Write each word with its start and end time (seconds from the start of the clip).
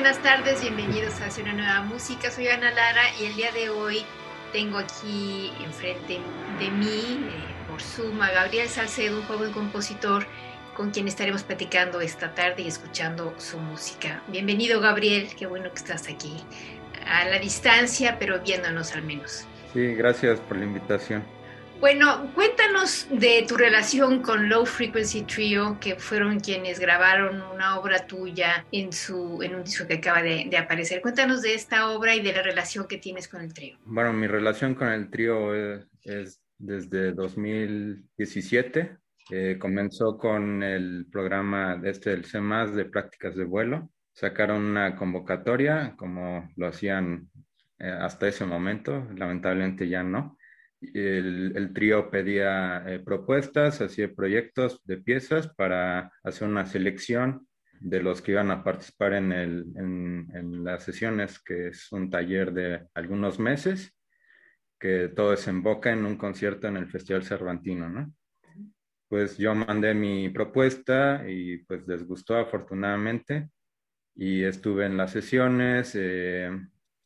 buenas 0.00 0.22
tardes, 0.22 0.60
bienvenidos 0.60 1.20
a 1.20 1.26
Hacia 1.26 1.42
una 1.42 1.54
nueva 1.54 1.82
música. 1.82 2.30
Soy 2.30 2.46
Ana 2.46 2.70
Lara 2.70 3.02
y 3.20 3.24
el 3.24 3.34
día 3.34 3.50
de 3.50 3.68
hoy 3.68 4.04
tengo 4.52 4.78
aquí 4.78 5.52
enfrente 5.64 6.20
de 6.60 6.70
mí, 6.70 7.26
eh, 7.28 7.66
por 7.68 7.82
Zoom, 7.82 8.22
a 8.22 8.30
Gabriel 8.30 8.68
Salcedo, 8.68 9.18
un 9.18 9.26
joven 9.26 9.50
compositor 9.50 10.24
con 10.76 10.92
quien 10.92 11.08
estaremos 11.08 11.42
platicando 11.42 12.00
esta 12.00 12.32
tarde 12.32 12.62
y 12.62 12.68
escuchando 12.68 13.34
su 13.38 13.58
música. 13.58 14.22
Bienvenido, 14.28 14.80
Gabriel, 14.80 15.30
qué 15.36 15.48
bueno 15.48 15.68
que 15.70 15.78
estás 15.78 16.08
aquí, 16.08 16.36
a 17.04 17.24
la 17.24 17.40
distancia, 17.40 18.20
pero 18.20 18.38
viéndonos 18.38 18.94
al 18.94 19.02
menos. 19.02 19.46
Sí, 19.72 19.94
gracias 19.96 20.38
por 20.38 20.58
la 20.58 20.64
invitación. 20.64 21.24
Bueno, 21.80 22.32
cuéntanos 22.34 23.06
de 23.08 23.46
tu 23.48 23.56
relación 23.56 24.20
con 24.20 24.48
Low 24.48 24.66
Frequency 24.66 25.22
Trio, 25.22 25.78
que 25.80 25.94
fueron 25.94 26.40
quienes 26.40 26.80
grabaron 26.80 27.40
una 27.40 27.78
obra 27.78 28.04
tuya 28.04 28.66
en, 28.72 28.92
su, 28.92 29.40
en 29.44 29.54
un 29.54 29.62
disco 29.62 29.86
que 29.86 29.94
acaba 29.94 30.20
de, 30.20 30.50
aparecer. 30.58 31.00
Cuéntanos 31.00 31.40
de 31.40 31.54
esta 31.54 31.90
obra 31.90 32.16
y 32.16 32.20
de 32.20 32.32
la 32.32 32.42
relación 32.42 32.88
que 32.88 32.98
tienes 32.98 33.28
con 33.28 33.42
el 33.42 33.54
trío. 33.54 33.76
Bueno, 33.84 34.12
mi 34.12 34.26
relación 34.26 34.74
con 34.74 34.88
el 34.88 35.08
trío 35.08 35.54
es, 35.54 36.40
desde 36.58 37.12
2017. 37.12 38.96
Eh, 39.30 39.56
comenzó 39.60 40.18
con 40.18 40.64
el 40.64 41.06
programa 41.12 41.76
de 41.76 41.90
este 41.90 42.10
del 42.10 42.24
C+, 42.24 42.40
de 42.40 42.84
prácticas 42.86 43.36
de 43.36 43.44
vuelo. 43.44 43.88
Sacaron 44.12 44.64
una 44.64 44.96
convocatoria, 44.96 45.94
como 45.96 46.50
lo 46.56 46.66
hacían 46.66 47.30
eh, 47.78 47.88
hasta 47.88 48.26
ese 48.26 48.44
momento, 48.44 49.06
lamentablemente 49.14 49.88
ya 49.88 50.02
no 50.02 50.37
el, 50.80 51.72
trío 51.74 52.10
pedía 52.10 52.84
eh, 52.86 53.00
propuestas, 53.00 53.80
hacía 53.80 54.14
proyectos 54.14 54.80
de 54.84 54.98
piezas 54.98 55.48
para 55.48 56.12
hacer 56.22 56.48
una 56.48 56.66
selección 56.66 57.46
de 57.80 58.02
los 58.02 58.22
que 58.22 58.32
iban 58.32 58.50
a 58.50 58.64
participar 58.64 59.14
en, 59.14 59.32
el, 59.32 59.66
en, 59.76 60.64
las 60.64 60.84
sesiones, 60.84 61.38
que 61.38 61.68
es 61.68 61.92
un 61.92 62.10
taller 62.10 62.52
de 62.52 62.86
algunos 62.94 63.38
meses, 63.38 63.96
que 64.78 65.08
todo 65.08 65.30
desemboca 65.32 65.92
en 65.92 66.04
un 66.04 66.16
concierto 66.16 66.68
en 66.68 66.76
el 66.76 66.88
Festival 66.88 67.24
Cervantino, 67.24 67.88
¿no? 67.88 68.12
Pues 69.08 69.38
yo 69.38 69.54
mandé 69.54 69.94
mi 69.94 70.28
propuesta 70.28 71.24
y 71.26 71.58
pues 71.58 71.86
les 71.88 72.06
gustó 72.06 72.36
afortunadamente 72.36 73.48
y 74.14 74.42
estuve 74.42 74.84
en 74.84 74.96
las 74.96 75.12
sesiones, 75.12 75.92
eh, 75.94 76.50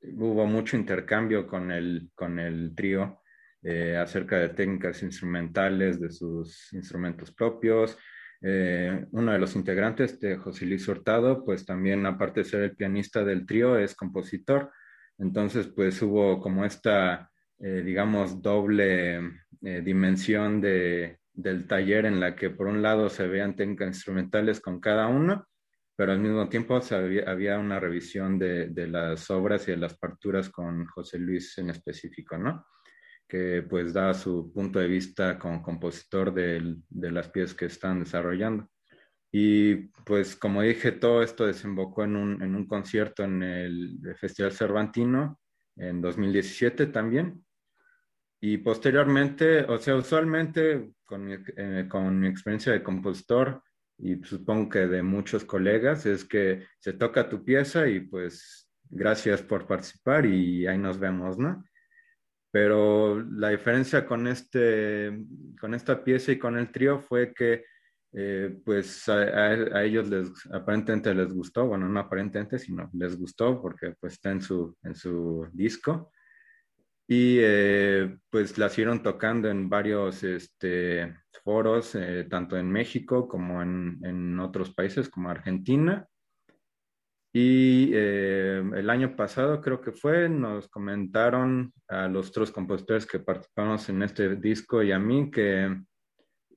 hubo 0.00 0.46
mucho 0.46 0.76
intercambio 0.76 1.46
con 1.46 1.70
el, 1.70 2.10
con 2.14 2.40
el 2.40 2.74
trío 2.74 3.21
eh, 3.64 3.96
acerca 3.96 4.38
de 4.38 4.48
técnicas 4.48 5.02
instrumentales, 5.04 6.00
de 6.00 6.10
sus 6.10 6.72
instrumentos 6.72 7.32
propios. 7.32 7.96
Eh, 8.40 9.06
uno 9.12 9.30
de 9.32 9.38
los 9.38 9.54
integrantes, 9.54 10.18
de 10.18 10.36
José 10.36 10.66
Luis 10.66 10.88
Hurtado, 10.88 11.44
pues 11.44 11.64
también 11.64 12.04
aparte 12.04 12.40
de 12.40 12.44
ser 12.44 12.62
el 12.62 12.76
pianista 12.76 13.24
del 13.24 13.46
trío, 13.46 13.78
es 13.78 13.94
compositor. 13.94 14.72
Entonces, 15.16 15.68
pues 15.68 16.02
hubo 16.02 16.40
como 16.40 16.64
esta, 16.64 17.30
eh, 17.60 17.82
digamos, 17.84 18.42
doble 18.42 19.20
dimensión 19.60 20.60
de, 20.60 21.18
del 21.32 21.68
taller 21.68 22.06
en 22.06 22.18
la 22.18 22.34
que 22.34 22.50
por 22.50 22.66
un 22.66 22.82
lado 22.82 23.08
se 23.08 23.28
veían 23.28 23.54
técnicas 23.54 23.86
instrumentales 23.86 24.60
con 24.60 24.80
cada 24.80 25.06
uno, 25.06 25.46
pero 25.94 26.10
al 26.10 26.18
mismo 26.18 26.48
tiempo 26.48 26.80
había, 26.90 27.60
una 27.60 27.78
revisión 27.78 28.40
de, 28.40 28.70
de, 28.70 28.88
las 28.88 29.30
obras 29.30 29.68
y 29.68 29.70
de 29.70 29.76
las 29.76 29.96
partituras 29.96 30.50
con 30.50 30.84
José 30.86 31.20
Luis 31.20 31.56
en 31.58 31.70
específico, 31.70 32.36
¿no? 32.36 32.66
Que 33.32 33.62
pues 33.62 33.94
da 33.94 34.12
su 34.12 34.52
punto 34.52 34.78
de 34.78 34.88
vista 34.88 35.38
como 35.38 35.62
compositor 35.62 36.34
de, 36.34 36.76
las 36.90 37.30
piezas 37.30 37.56
que 37.56 37.64
están 37.64 38.00
desarrollando. 38.00 38.68
Y 39.32 39.86
pues 40.04 40.36
como 40.36 40.60
dije, 40.60 40.92
todo 40.92 41.22
esto 41.22 41.46
desembocó 41.46 42.04
en 42.04 42.16
un, 42.16 42.66
concierto 42.66 43.24
en 43.24 43.42
el 43.42 44.16
Festival 44.20 44.52
Cervantino 44.52 45.40
en 45.76 46.02
2017 46.02 46.88
también. 46.88 47.42
Y 48.38 48.58
posteriormente, 48.58 49.62
o 49.62 49.78
sea, 49.78 49.96
usualmente 49.96 50.92
con 51.02 51.24
mi, 51.24 51.36
eh, 51.56 51.86
con 51.88 52.20
mi 52.20 52.28
experiencia 52.28 52.74
de 52.74 52.82
compositor 52.82 53.62
y 53.96 54.22
supongo 54.24 54.68
que 54.68 54.80
de 54.80 55.02
muchos 55.02 55.46
colegas, 55.46 56.04
es 56.04 56.26
que 56.26 56.66
se 56.78 56.92
toca 56.92 57.30
tu 57.30 57.42
pieza 57.42 57.88
y 57.88 58.00
pues 58.00 58.68
gracias 58.90 59.40
por 59.40 59.66
participar 59.66 60.26
y 60.26 60.66
ahí 60.66 60.76
nos 60.76 60.98
vemos, 60.98 61.38
¿no? 61.38 61.64
Pero 62.52 63.20
la 63.22 63.48
diferencia 63.48 64.06
con, 64.06 64.28
este, 64.28 65.24
con 65.58 65.74
esta 65.74 66.04
pieza 66.04 66.32
y 66.32 66.38
con 66.38 66.58
el 66.58 66.70
trío 66.70 67.00
fue 67.00 67.32
que 67.32 67.64
eh, 68.14 68.60
pues 68.62 69.08
a, 69.08 69.82
ellos 69.82 70.06
les 70.10 70.30
aparentemente 70.52 71.14
les 71.14 71.32
gustó, 71.32 71.66
bueno, 71.66 71.88
no 71.88 71.98
aparentemente, 71.98 72.58
sino 72.58 72.90
les 72.92 73.16
gustó 73.18 73.60
porque 73.60 73.94
pues 73.98 74.14
está 74.14 74.30
en 74.32 74.42
su, 74.42 74.76
en 74.82 74.94
su 74.94 75.48
disco. 75.52 76.12
Y 77.08 77.38
eh, 77.40 78.18
pues 78.30 78.58
la 78.58 78.68
siguieron 78.68 79.02
tocando 79.02 79.48
en 79.48 79.68
varios 79.68 80.22
este, 80.22 81.14
foros, 81.42 81.94
eh, 81.94 82.26
tanto 82.30 82.56
en 82.56 82.70
México 82.70 83.28
como 83.28 83.62
en, 83.62 83.98
en, 84.04 84.38
otros 84.40 84.72
países 84.74 85.08
como 85.08 85.30
Argentina. 85.30 86.06
Y 87.34 87.90
eh, 87.94 88.62
el 88.74 88.90
año 88.90 89.16
pasado 89.16 89.60
creo 89.62 89.80
que 89.80 89.92
fue, 89.92 90.28
nos 90.28 90.68
comentaron 90.68 91.72
a 91.88 92.06
los 92.06 92.28
otros 92.28 92.50
compositores 92.50 93.06
que 93.06 93.20
participamos 93.20 93.88
en 93.88 94.02
este 94.02 94.36
disco 94.36 94.82
y 94.82 94.92
a 94.92 94.98
mí 94.98 95.30
que 95.30 95.74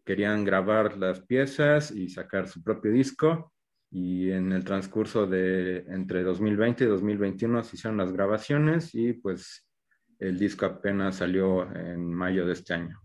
querían 0.03 0.43
grabar 0.43 0.97
las 0.97 1.21
piezas 1.21 1.91
y 1.91 2.09
sacar 2.09 2.49
su 2.49 2.61
propio 2.61 2.91
disco. 2.91 3.53
Y 3.89 4.31
en 4.31 4.51
el 4.51 4.65
transcurso 4.65 5.25
de 5.25 5.85
entre 5.87 6.23
2020 6.23 6.83
y 6.83 6.87
2021 6.87 7.63
se 7.63 7.77
hicieron 7.77 7.97
las 7.97 8.11
grabaciones 8.11 8.93
y 8.93 9.13
pues 9.13 9.65
el 10.19 10.37
disco 10.37 10.65
apenas 10.65 11.17
salió 11.17 11.63
en 11.73 12.13
mayo 12.13 12.45
de 12.45 12.53
este 12.53 12.73
año. 12.73 12.99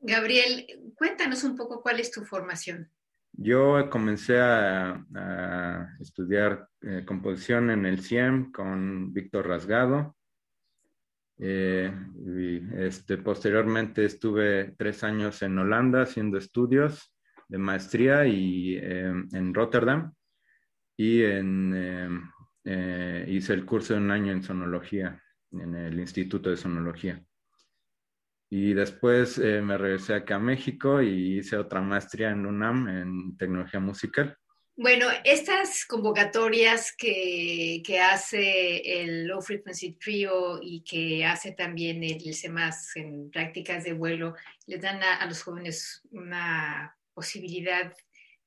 Gabriel, 0.00 0.66
cuéntanos 0.96 1.44
un 1.44 1.56
poco 1.56 1.80
cuál 1.80 2.00
es 2.00 2.10
tu 2.10 2.24
formación. 2.24 2.90
Yo 3.32 3.88
comencé 3.88 4.38
a, 4.40 5.96
estudiar 6.00 6.68
eh, 6.82 7.04
composición 7.06 7.70
en 7.70 7.86
el 7.86 8.00
CIEM 8.00 8.52
con 8.52 9.12
Víctor 9.12 9.48
Rasgado. 9.48 10.16
Eh, 11.38 11.92
este, 12.76 13.16
posteriormente 13.18 14.04
estuve 14.04 14.74
tres 14.76 15.02
años 15.02 15.42
en 15.42 15.58
Holanda 15.58 16.02
haciendo 16.02 16.38
estudios 16.38 17.14
de 17.48 17.58
maestría 17.58 18.26
y 18.26 18.76
em, 18.76 19.28
en 19.32 19.54
Rotterdam 19.54 20.12
y 20.96 21.22
en, 21.22 22.22
eh, 22.64 23.24
hice 23.28 23.54
el 23.54 23.64
curso 23.64 23.94
de 23.94 24.00
un 24.00 24.10
año 24.10 24.32
en 24.32 24.42
sonología 24.42 25.20
en 25.52 25.74
el 25.74 25.98
Instituto 25.98 26.50
de 26.50 26.56
Sonología. 26.56 27.22
Y 28.54 28.74
después 28.74 29.38
eh, 29.38 29.62
me 29.62 29.78
regresé 29.78 30.12
acá 30.12 30.34
a 30.34 30.38
México 30.38 31.00
y 31.00 31.38
hice 31.38 31.56
otra 31.56 31.80
maestría 31.80 32.28
en 32.28 32.44
UNAM 32.44 32.86
en 32.86 33.36
tecnología 33.38 33.80
musical. 33.80 34.36
Bueno, 34.76 35.06
estas 35.24 35.86
convocatorias 35.86 36.94
que, 36.94 37.82
que, 37.82 37.98
hace 37.98 39.00
el 39.00 39.26
Low 39.26 39.40
Frequency 39.40 39.94
Trio 39.94 40.60
y 40.60 40.84
que 40.84 41.24
hace 41.24 41.52
también 41.52 42.04
el 42.04 42.34
CEMAS 42.34 42.94
en 42.96 43.30
prácticas 43.30 43.84
de 43.84 43.94
vuelo, 43.94 44.34
les 44.66 44.82
dan 44.82 45.02
a, 45.02 45.24
los 45.24 45.42
jóvenes 45.42 46.02
una 46.10 46.94
posibilidad 47.14 47.90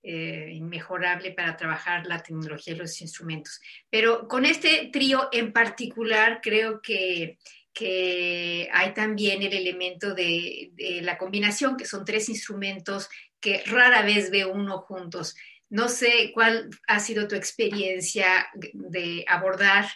eh, 0.04 0.52
inmejorable 0.54 1.32
para 1.32 1.58
trabajar 1.58 2.06
la 2.06 2.22
tecnología 2.22 2.76
de 2.76 2.82
los 2.82 3.02
instrumentos. 3.02 3.60
Pero 3.90 4.28
con 4.28 4.46
este 4.46 4.92
trío 4.94 5.30
en 5.32 5.52
particular, 5.52 6.42
creo 6.44 6.80
que, 6.80 7.40
que 7.76 8.70
hay 8.72 8.94
también 8.94 9.44
el 9.44 9.54
elemento 9.54 10.16
de, 10.16 10.72
la 11.04 11.18
combinación, 11.18 11.76
que 11.76 11.86
son 11.86 12.06
tres 12.06 12.30
instrumentos 12.30 13.10
que 13.42 13.64
rara 13.66 14.02
vez 14.02 14.32
ve 14.32 14.46
uno 14.46 14.80
juntos. 14.80 15.36
No 15.70 15.90
sé 15.90 16.32
cuál 16.34 16.70
ha 16.88 17.00
sido 17.02 17.28
tu 17.28 17.36
experiencia 17.36 18.48
de 18.54 19.26
abordar 19.28 19.88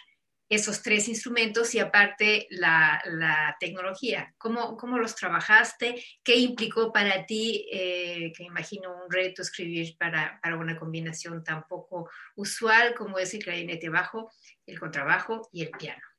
esos 0.50 0.82
tres 0.82 1.08
instrumentos 1.08 1.74
y 1.74 1.78
aparte 1.78 2.48
la, 2.50 3.00
la 3.06 3.56
tecnología. 3.58 4.34
¿Cómo, 4.36 4.76
¿Cómo, 4.76 4.98
los 4.98 5.14
trabajaste? 5.14 6.04
¿Qué 6.22 6.36
implicó 6.36 6.92
para 6.92 7.24
ti, 7.24 7.66
eh, 7.72 8.32
que 8.36 8.42
imagino 8.42 8.92
un 8.92 9.10
reto 9.10 9.42
escribir 9.42 9.96
para, 9.96 10.38
para, 10.42 10.56
una 10.56 10.76
combinación 10.76 11.44
tan 11.44 11.66
poco 11.68 12.10
usual 12.34 12.94
como 12.94 13.18
es 13.18 13.32
el 13.32 13.44
clarinete 13.44 13.88
bajo, 13.88 14.30
el 14.66 14.78
contrabajo 14.78 15.48
y 15.52 15.62
el 15.62 15.70
piano? 15.70 16.09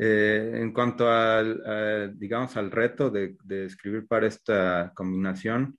Eh, 0.00 0.52
en 0.54 0.72
cuanto 0.72 1.10
al, 1.10 2.14
digamos, 2.16 2.56
al 2.56 2.70
reto 2.70 3.10
de, 3.10 3.36
de, 3.42 3.64
escribir 3.64 4.06
para 4.06 4.28
esta 4.28 4.92
combinación, 4.94 5.76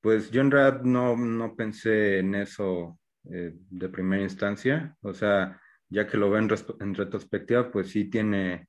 pues 0.00 0.30
yo 0.30 0.40
en 0.40 0.50
realidad 0.50 0.82
no, 0.82 1.16
no 1.16 1.54
pensé 1.54 2.20
en 2.20 2.34
eso 2.34 2.98
eh, 3.24 3.52
de 3.54 3.88
primera 3.88 4.22
instancia. 4.22 4.96
O 5.02 5.12
sea, 5.12 5.60
ya 5.88 6.06
que 6.06 6.16
lo 6.16 6.30
ven 6.30 6.48
en 6.80 6.94
retrospectiva, 6.94 7.70
pues 7.70 7.90
sí 7.90 8.04
tiene 8.08 8.68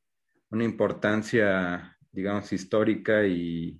una 0.49 0.63
importancia, 0.65 1.97
digamos, 2.11 2.51
histórica 2.51 3.25
y 3.25 3.79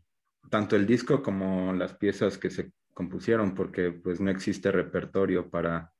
tanto 0.49 0.75
el 0.75 0.85
disco 0.85 1.21
como 1.21 1.73
las 1.73 1.93
piezas 1.95 2.37
que 2.37 2.49
se 2.49 2.71
compusieron, 2.93 3.53
porque 3.53 3.91
pues 3.91 4.21
no 4.21 4.31
existe 4.31 4.71
repertorio 4.71 5.49
para 5.49 5.91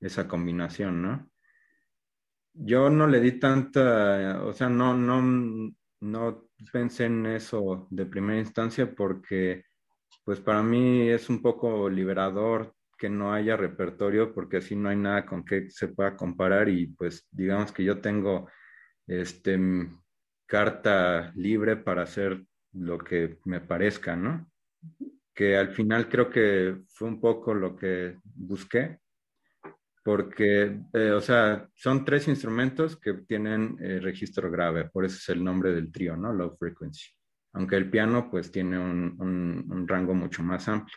esa 0.00 0.28
combinación, 0.28 1.02
¿no? 1.02 1.29
Yo 2.52 2.90
no 2.90 3.06
le 3.06 3.20
di 3.20 3.38
tanta, 3.38 4.42
o 4.44 4.52
sea, 4.52 4.68
no, 4.68 4.94
no, 4.94 5.72
no 6.00 6.48
pensé 6.72 7.06
en 7.06 7.26
eso 7.26 7.86
de 7.90 8.06
primera 8.06 8.38
instancia 8.38 8.92
porque 8.94 9.64
pues 10.24 10.40
para 10.40 10.62
mí 10.62 11.08
es 11.08 11.28
un 11.28 11.40
poco 11.40 11.88
liberador 11.88 12.74
que 12.98 13.08
no 13.08 13.32
haya 13.32 13.56
repertorio 13.56 14.34
porque 14.34 14.58
así 14.58 14.76
no 14.76 14.88
hay 14.90 14.96
nada 14.96 15.24
con 15.24 15.44
que 15.44 15.70
se 15.70 15.88
pueda 15.88 16.16
comparar 16.16 16.68
y 16.68 16.88
pues 16.88 17.26
digamos 17.30 17.72
que 17.72 17.84
yo 17.84 18.00
tengo 18.00 18.48
este 19.06 19.58
carta 20.46 21.32
libre 21.36 21.76
para 21.76 22.02
hacer 22.02 22.44
lo 22.72 22.98
que 22.98 23.38
me 23.44 23.60
parezca, 23.60 24.16
¿no? 24.16 24.50
Que 25.34 25.56
al 25.56 25.70
final 25.70 26.08
creo 26.08 26.28
que 26.28 26.82
fue 26.88 27.08
un 27.08 27.20
poco 27.20 27.54
lo 27.54 27.76
que 27.76 28.18
busqué, 28.24 28.98
porque, 30.02 30.80
eh, 30.92 31.10
o 31.10 31.20
sea, 31.20 31.68
son 31.74 32.04
tres 32.04 32.28
instrumentos 32.28 32.96
que 32.98 33.14
tienen 33.14 33.76
eh, 33.80 34.00
registro 34.00 34.50
grave, 34.50 34.88
por 34.90 35.04
eso 35.04 35.16
es 35.16 35.28
el 35.28 35.44
nombre 35.44 35.72
del 35.72 35.92
trío, 35.92 36.16
¿no? 36.16 36.32
Low 36.32 36.56
frequency. 36.56 37.10
Aunque 37.52 37.76
el 37.76 37.90
piano 37.90 38.30
pues 38.30 38.50
tiene 38.50 38.78
un, 38.78 39.16
un, 39.18 39.66
un 39.70 39.88
rango 39.88 40.14
mucho 40.14 40.42
más 40.42 40.68
amplio 40.68 40.96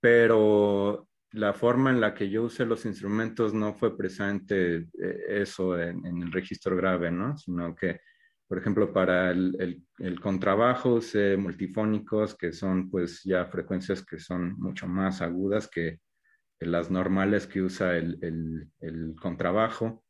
pero 0.00 1.08
la 1.32 1.52
forma 1.52 1.90
en 1.90 2.00
la 2.00 2.14
que 2.14 2.30
yo 2.30 2.44
usé 2.44 2.64
los 2.64 2.84
instrumentos 2.86 3.52
no 3.52 3.74
fue 3.74 3.96
precisamente 3.96 4.76
eh, 4.76 5.24
eso 5.28 5.78
en, 5.78 6.04
en 6.06 6.22
el 6.22 6.32
registro 6.32 6.76
grave, 6.76 7.10
¿no? 7.10 7.36
Sino 7.36 7.74
que, 7.74 8.00
por 8.46 8.58
ejemplo, 8.58 8.92
para 8.92 9.30
el, 9.30 9.54
el, 9.60 9.82
el, 9.98 10.20
contrabajo 10.20 10.94
usé 10.94 11.36
multifónicos, 11.36 12.34
que 12.36 12.52
son 12.52 12.90
pues 12.90 13.22
ya 13.24 13.44
frecuencias 13.46 14.04
que 14.04 14.18
son 14.18 14.54
mucho 14.58 14.86
más 14.86 15.20
agudas 15.20 15.68
que 15.68 16.00
las 16.60 16.90
normales 16.90 17.46
que 17.46 17.62
usa 17.62 17.96
el, 17.96 18.18
el, 18.80 19.14
contrabajo. 19.20 20.04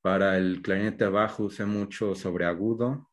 Para 0.00 0.38
el 0.38 0.62
clarinete 0.62 1.06
bajo 1.06 1.44
usé 1.44 1.64
mucho 1.64 2.14
sobreagudo 2.14 3.10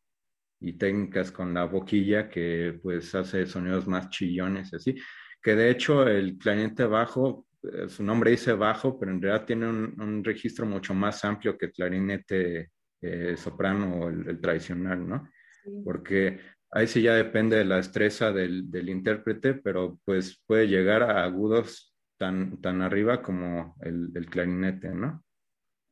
y 0.60 0.74
técnicas 0.74 1.32
con 1.32 1.52
la 1.52 1.64
boquilla 1.64 2.28
que 2.28 2.78
pues 2.82 3.14
hace 3.14 3.46
sonidos 3.46 3.86
más 3.86 4.10
chillones, 4.10 4.72
así 4.72 4.94
que 5.42 5.54
de 5.54 5.70
hecho 5.70 6.08
el 6.08 6.38
clarinete 6.38 6.84
bajo, 6.84 7.46
eh, 7.62 7.88
su 7.88 8.02
nombre 8.02 8.30
dice 8.30 8.52
bajo, 8.54 8.98
pero 8.98 9.12
en 9.12 9.20
realidad 9.20 9.44
tiene 9.44 9.68
un, 9.68 10.00
un 10.00 10.24
registro 10.24 10.64
mucho 10.64 10.94
más 10.94 11.24
amplio 11.24 11.58
que 11.58 11.66
el 11.66 11.72
clarinete 11.72 12.70
eh, 13.02 13.36
soprano 13.36 14.00
o 14.00 14.08
el, 14.08 14.26
el, 14.28 14.40
tradicional, 14.40 15.06
¿no? 15.06 15.28
Sí. 15.62 15.70
Porque 15.84 16.40
ahí 16.70 16.86
sí 16.86 17.02
ya 17.02 17.14
depende 17.14 17.56
de 17.56 17.66
la 17.66 17.76
destreza 17.76 18.32
del, 18.32 18.70
del, 18.70 18.88
intérprete, 18.88 19.54
pero 19.54 20.00
pues 20.04 20.42
puede 20.46 20.66
llegar 20.66 21.02
a 21.02 21.24
agudos 21.24 21.93
tan, 22.16 22.60
tan 22.60 22.82
arriba 22.82 23.22
como 23.22 23.76
el, 23.80 24.10
el 24.14 24.26
clarinete, 24.26 24.88
¿no? 24.90 25.24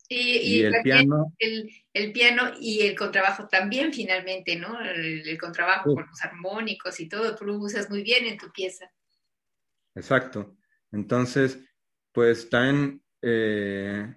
Y, 0.09 0.15
y, 0.15 0.57
y 0.57 0.63
el, 0.63 0.75
piano. 0.83 1.33
El, 1.39 1.71
el, 1.95 2.13
piano 2.13 2.53
y 2.61 2.81
el 2.81 2.97
contrabajo 2.97 3.49
también, 3.49 3.93
finalmente, 3.93 4.57
¿no? 4.57 4.79
El, 4.81 5.39
contrabajo 5.39 5.95
con 5.95 6.07
los 6.07 6.23
armónicos 6.23 7.01
y 7.01 7.09
todo, 7.09 7.35
tú 7.35 7.47
lo 7.47 7.57
usas 7.59 7.89
muy 7.89 8.03
bien 8.03 8.27
en 8.27 8.37
tu 8.37 8.51
pieza. 8.53 8.91
Exacto. 9.95 10.57
Entonces, 10.91 11.59
pues 12.13 12.51
también 12.51 13.03
eh, 13.23 14.15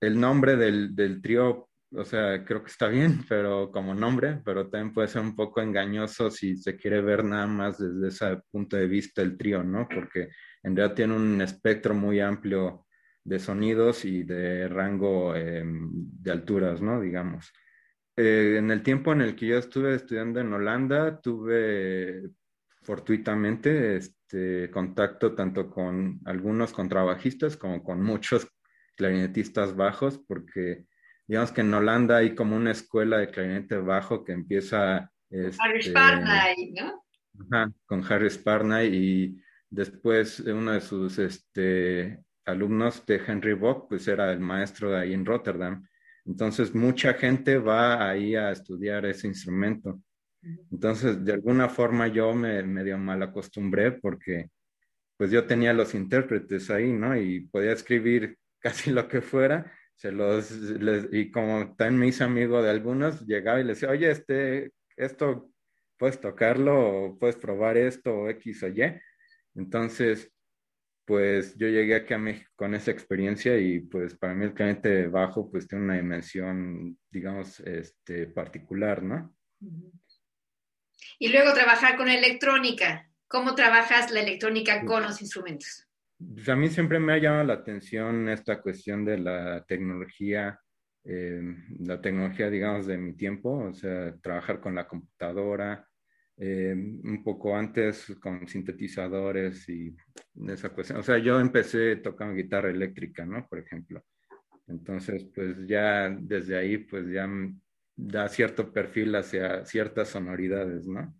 el 0.00 0.20
nombre 0.20 0.56
del, 0.56 0.94
del, 0.94 1.20
trío, 1.20 1.68
o 1.92 2.04
sea, 2.04 2.44
creo 2.44 2.62
que 2.62 2.70
está 2.70 2.88
bien, 2.88 3.24
pero 3.28 3.70
como 3.70 3.94
nombre, 3.94 4.40
pero 4.44 4.70
también 4.70 4.94
puede 4.94 5.08
ser 5.08 5.22
un 5.22 5.36
poco 5.36 5.60
engañoso 5.60 6.30
si 6.30 6.56
se 6.56 6.76
quiere 6.76 7.02
ver 7.02 7.24
nada 7.24 7.46
más 7.46 7.78
desde 7.78 8.08
ese 8.08 8.42
punto 8.50 8.76
de 8.76 8.86
vista 8.86 9.20
el 9.20 9.36
trío, 9.36 9.62
¿no? 9.62 9.86
Porque 9.86 10.28
en 10.62 10.76
realidad 10.76 10.94
tiene 10.94 11.16
un 11.16 11.40
espectro 11.40 11.94
muy 11.94 12.20
amplio 12.20 12.86
de 13.24 13.38
sonidos 13.38 14.04
y 14.04 14.22
de 14.22 14.68
rango 14.68 15.34
eh, 15.36 15.62
de 15.64 16.30
alturas, 16.30 16.80
¿no? 16.80 17.00
Digamos. 17.00 17.52
Eh, 18.16 18.56
en 18.58 18.70
el 18.70 18.82
tiempo 18.82 19.12
en 19.12 19.20
el 19.20 19.36
que 19.36 19.46
yo 19.46 19.58
estuve 19.58 19.94
estudiando 19.94 20.40
en 20.40 20.52
Holanda, 20.52 21.20
tuve 21.20 22.30
fortuitamente 22.82 23.96
este, 23.96 24.70
contacto 24.70 25.34
tanto 25.34 25.70
con 25.70 26.20
algunos 26.24 26.72
contrabajistas 26.72 27.56
como 27.56 27.84
con 27.84 28.02
muchos 28.02 28.48
clarinetistas 28.96 29.76
bajos, 29.76 30.18
porque 30.26 30.86
digamos 31.26 31.52
que 31.52 31.60
en 31.60 31.74
Holanda 31.74 32.16
hay 32.16 32.34
como 32.34 32.56
una 32.56 32.72
escuela 32.72 33.18
de 33.18 33.28
clarinete 33.28 33.76
bajo 33.76 34.24
que 34.24 34.32
empieza... 34.32 35.12
Este, 35.30 35.62
Harry 35.62 35.82
Sparnay, 35.82 36.72
¿no? 36.72 37.04
Ajá, 37.52 37.70
con 37.84 38.02
Harry 38.10 38.30
Sparnay 38.30 38.88
y 38.92 39.42
después 39.70 40.40
uno 40.40 40.72
de 40.72 40.80
sus 40.80 41.18
este, 41.18 42.22
alumnos 42.44 43.04
de 43.06 43.20
Henry 43.26 43.54
Bock, 43.54 43.88
pues 43.88 44.08
era 44.08 44.32
el 44.32 44.40
maestro 44.40 44.90
de 44.90 44.98
ahí 45.00 45.14
en 45.14 45.26
Rotterdam. 45.26 45.86
Entonces 46.24 46.74
mucha 46.74 47.14
gente 47.14 47.58
va 47.58 48.08
ahí 48.08 48.34
a 48.34 48.50
estudiar 48.50 49.06
ese 49.06 49.26
instrumento. 49.26 50.00
Entonces, 50.70 51.24
de 51.24 51.32
alguna 51.32 51.68
forma 51.68 52.08
yo 52.08 52.34
me 52.34 52.62
medio 52.62 52.98
mal 52.98 53.22
acostumbré 53.22 53.92
porque 53.92 54.50
pues 55.16 55.30
yo 55.30 55.46
tenía 55.46 55.72
los 55.72 55.94
intérpretes 55.94 56.70
ahí, 56.70 56.92
¿no? 56.92 57.16
Y 57.16 57.40
podía 57.48 57.72
escribir 57.72 58.38
casi 58.60 58.90
lo 58.90 59.08
que 59.08 59.20
fuera, 59.20 59.72
se 59.96 60.12
los, 60.12 60.50
les, 60.52 61.08
y 61.12 61.30
como 61.30 61.74
también 61.76 61.98
me 61.98 62.06
hice 62.08 62.24
amigo 62.24 62.62
de 62.62 62.70
algunos, 62.70 63.26
llegaba 63.26 63.60
y 63.60 63.64
les 63.64 63.80
decía, 63.80 63.90
oye, 63.90 64.10
este, 64.10 64.72
esto, 64.96 65.50
puedes 65.96 66.20
tocarlo, 66.20 67.06
o 67.06 67.18
puedes 67.18 67.36
probar 67.36 67.76
esto, 67.76 68.14
o 68.14 68.28
X 68.30 68.62
o 68.62 68.68
Y. 68.68 69.00
Entonces, 69.58 70.32
pues 71.04 71.56
yo 71.56 71.66
llegué 71.66 71.96
aquí 71.96 72.14
a 72.14 72.18
México 72.18 72.50
con 72.54 72.74
esa 72.74 72.92
experiencia 72.92 73.58
y 73.58 73.80
pues 73.80 74.16
para 74.16 74.34
mí 74.34 74.44
el 74.44 74.54
cliente 74.54 75.08
bajo 75.08 75.50
pues 75.50 75.66
tiene 75.66 75.84
una 75.84 75.96
dimensión, 75.96 76.96
digamos, 77.10 77.58
este, 77.60 78.28
particular, 78.28 79.02
¿no? 79.02 79.34
Y 81.18 81.28
luego 81.28 81.52
trabajar 81.54 81.96
con 81.96 82.08
electrónica. 82.08 83.10
¿Cómo 83.26 83.54
trabajas 83.56 84.12
la 84.12 84.20
electrónica 84.20 84.84
con 84.84 85.02
los 85.02 85.20
instrumentos? 85.20 85.88
Pues 86.18 86.48
a 86.48 86.54
mí 86.54 86.68
siempre 86.68 87.00
me 87.00 87.14
ha 87.14 87.18
llamado 87.18 87.44
la 87.44 87.54
atención 87.54 88.28
esta 88.28 88.62
cuestión 88.62 89.04
de 89.04 89.18
la 89.18 89.64
tecnología, 89.64 90.60
eh, 91.04 91.40
la 91.80 92.00
tecnología, 92.00 92.48
digamos, 92.48 92.86
de 92.86 92.96
mi 92.96 93.16
tiempo, 93.16 93.50
o 93.70 93.74
sea, 93.74 94.14
trabajar 94.22 94.60
con 94.60 94.76
la 94.76 94.86
computadora, 94.86 95.87
eh, 96.40 96.72
un 96.72 97.22
poco 97.24 97.56
antes 97.56 98.14
con 98.20 98.46
sintetizadores 98.46 99.68
y 99.68 99.94
esa 100.46 100.70
cuestión. 100.70 101.00
O 101.00 101.02
sea, 101.02 101.18
yo 101.18 101.40
empecé 101.40 101.96
tocando 101.96 102.34
guitarra 102.34 102.70
eléctrica, 102.70 103.26
¿no? 103.26 103.46
Por 103.48 103.58
ejemplo. 103.58 104.04
Entonces, 104.66 105.24
pues 105.34 105.66
ya 105.66 106.08
desde 106.10 106.56
ahí, 106.56 106.78
pues 106.78 107.08
ya 107.10 107.28
da 107.96 108.28
cierto 108.28 108.72
perfil 108.72 109.16
hacia 109.16 109.64
ciertas 109.64 110.08
sonoridades, 110.08 110.86
¿no? 110.86 111.12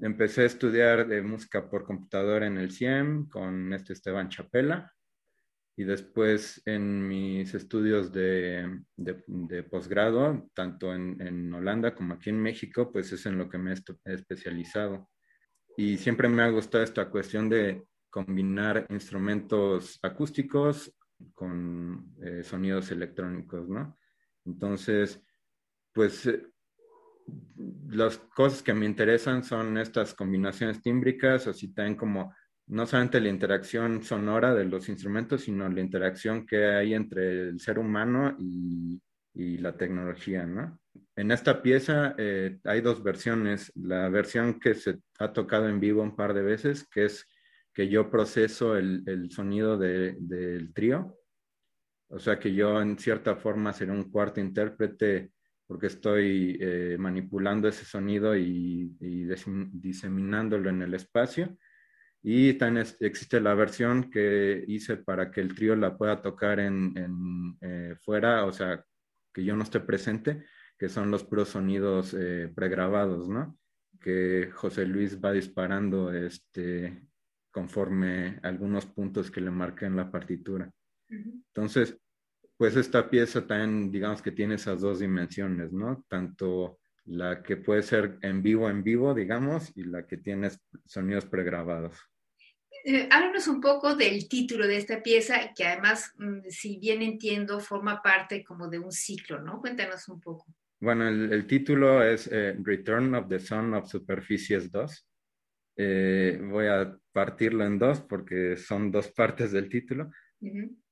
Empecé 0.00 0.42
a 0.42 0.46
estudiar 0.46 1.06
de 1.06 1.22
música 1.22 1.70
por 1.70 1.84
computadora 1.84 2.46
en 2.46 2.58
el 2.58 2.72
CIEM 2.72 3.28
con 3.28 3.72
este 3.72 3.92
Esteban 3.92 4.28
Chapela 4.28 4.92
y 5.78 5.84
después 5.84 6.62
en 6.64 7.06
mis 7.06 7.52
estudios 7.54 8.10
de, 8.10 8.80
de, 8.96 9.22
de 9.26 9.62
posgrado, 9.62 10.48
tanto 10.54 10.94
en, 10.94 11.20
en, 11.20 11.52
Holanda 11.52 11.94
como 11.94 12.14
aquí 12.14 12.30
en 12.30 12.40
México, 12.40 12.90
pues 12.90 13.12
es 13.12 13.26
en 13.26 13.36
lo 13.36 13.48
que 13.48 13.58
me 13.58 13.72
he 13.72 14.14
especializado. 14.14 15.10
Y 15.76 15.98
siempre 15.98 16.28
me 16.28 16.42
ha 16.42 16.48
gustado 16.48 16.82
esta 16.82 17.10
cuestión 17.10 17.50
de 17.50 17.84
combinar 18.08 18.86
instrumentos 18.88 19.98
acústicos 20.02 20.90
con 21.34 22.14
eh, 22.22 22.42
sonidos 22.42 22.90
electrónicos, 22.90 23.68
¿no? 23.68 23.98
Entonces, 24.46 25.20
pues 25.92 26.24
eh, 26.24 26.46
las 27.88 28.16
cosas 28.16 28.62
que 28.62 28.72
me 28.72 28.86
interesan 28.86 29.44
son 29.44 29.76
estas 29.76 30.14
combinaciones 30.14 30.80
tímbricas, 30.80 31.46
así 31.46 31.74
también 31.74 31.96
como 31.96 32.34
no 32.68 32.86
solamente 32.86 33.20
la 33.20 33.28
interacción 33.28 34.02
sonora 34.02 34.54
de 34.54 34.64
los 34.64 34.88
instrumentos, 34.88 35.42
sino 35.42 35.68
la 35.68 35.80
interacción 35.80 36.46
que 36.46 36.64
hay 36.66 36.94
entre 36.94 37.48
el 37.48 37.60
ser 37.60 37.78
humano 37.78 38.36
y, 38.38 39.00
la 39.58 39.76
tecnología, 39.76 40.46
¿no? 40.46 40.80
En 41.14 41.30
esta 41.30 41.60
pieza 41.60 42.14
eh, 42.16 42.58
hay 42.64 42.80
dos 42.80 43.02
versiones. 43.02 43.70
La 43.74 44.08
versión 44.08 44.58
que 44.58 44.74
se 44.74 44.98
ha 45.18 45.30
tocado 45.34 45.68
en 45.68 45.78
vivo 45.78 46.02
un 46.02 46.16
par 46.16 46.32
de 46.32 46.40
veces, 46.40 46.88
que 46.88 47.04
es 47.04 47.26
que 47.74 47.86
yo 47.90 48.10
proceso 48.10 48.78
el, 48.78 49.30
sonido 49.30 49.76
del 49.76 50.72
trío. 50.72 51.18
O 52.08 52.18
sea 52.18 52.38
que 52.38 52.54
yo 52.54 52.80
en 52.80 52.98
cierta 52.98 53.36
forma 53.36 53.74
seré 53.74 53.92
un 53.92 54.10
cuarto 54.10 54.40
intérprete 54.40 55.32
porque 55.66 55.88
estoy 55.88 56.56
eh, 56.60 56.96
manipulando 56.98 57.68
ese 57.68 57.84
sonido 57.84 58.34
y, 58.36 58.94
diseminándolo 58.98 60.70
en 60.70 60.80
el 60.80 60.94
espacio. 60.94 61.58
Y 62.28 62.54
también 62.54 62.84
existe 62.98 63.40
la 63.40 63.54
versión 63.54 64.10
que 64.10 64.64
hice 64.66 64.96
para 64.96 65.30
que 65.30 65.40
el 65.40 65.54
trío 65.54 65.76
la 65.76 65.96
pueda 65.96 66.20
tocar 66.20 66.58
en, 66.58 67.56
eh, 67.60 67.94
fuera, 68.02 68.44
o 68.46 68.52
sea, 68.52 68.84
que 69.32 69.44
yo 69.44 69.54
no 69.54 69.62
esté 69.62 69.78
presente, 69.78 70.44
que 70.76 70.88
son 70.88 71.12
los 71.12 71.22
puros 71.22 71.50
sonidos 71.50 72.16
eh, 72.18 72.50
pregrabados, 72.52 73.28
¿no? 73.28 73.56
Que 74.00 74.50
José 74.52 74.86
Luis 74.86 75.24
va 75.24 75.30
disparando 75.30 76.12
este, 76.12 77.06
conforme 77.52 78.40
algunos 78.42 78.86
puntos 78.86 79.30
que 79.30 79.40
le 79.40 79.52
marqué 79.52 79.86
en 79.86 79.94
la 79.94 80.10
partitura. 80.10 80.68
Entonces, 81.08 81.96
pues 82.56 82.74
esta 82.74 83.08
pieza 83.08 83.46
también, 83.46 83.92
digamos 83.92 84.20
que 84.20 84.32
tiene 84.32 84.56
esas 84.56 84.80
dos 84.80 84.98
dimensiones, 84.98 85.72
¿no? 85.72 86.04
Tanto 86.08 86.80
la 87.04 87.44
que 87.44 87.56
puede 87.56 87.84
ser 87.84 88.18
en 88.20 88.42
vivo, 88.42 88.68
en 88.68 88.82
vivo, 88.82 89.14
digamos, 89.14 89.70
y 89.76 89.84
la 89.84 90.08
que 90.08 90.16
tiene 90.16 90.50
sonidos 90.86 91.24
pregrabados. 91.24 91.96
Eh, 92.88 93.08
háblanos 93.10 93.48
un 93.48 93.60
poco 93.60 93.96
del 93.96 94.28
título 94.28 94.64
de 94.64 94.76
esta 94.76 95.02
pieza, 95.02 95.52
que 95.56 95.64
además, 95.64 96.12
mm, 96.18 96.42
si 96.48 96.78
bien 96.78 97.02
entiendo, 97.02 97.58
forma 97.58 98.00
parte 98.00 98.44
como 98.44 98.68
de 98.68 98.78
un 98.78 98.92
ciclo, 98.92 99.42
¿no? 99.42 99.60
Cuéntanos 99.60 100.06
un 100.06 100.20
poco. 100.20 100.46
Bueno, 100.78 101.08
el, 101.08 101.48
título 101.48 102.00
es 102.00 102.28
eh, 102.30 102.54
Return 102.62 103.12
of 103.16 103.28
the 103.28 103.40
Sun 103.40 103.74
of 103.74 103.90
Superficies 103.90 104.70
2. 104.70 105.08
Eh, 105.78 106.40
voy 106.40 106.68
a 106.68 106.96
partirlo 107.10 107.66
en 107.66 107.76
dos 107.76 108.02
porque 108.02 108.56
son 108.56 108.92
dos 108.92 109.08
partes 109.08 109.50
del 109.50 109.68
título. 109.68 110.12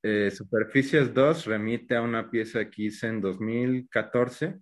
Eh, 0.02 0.32
Superficies 0.32 1.14
2 1.14 1.46
remite 1.46 1.94
a 1.94 2.02
una 2.02 2.28
pieza 2.28 2.68
que 2.68 2.82
hice 2.82 3.06
en 3.06 3.20
2014, 3.20 4.58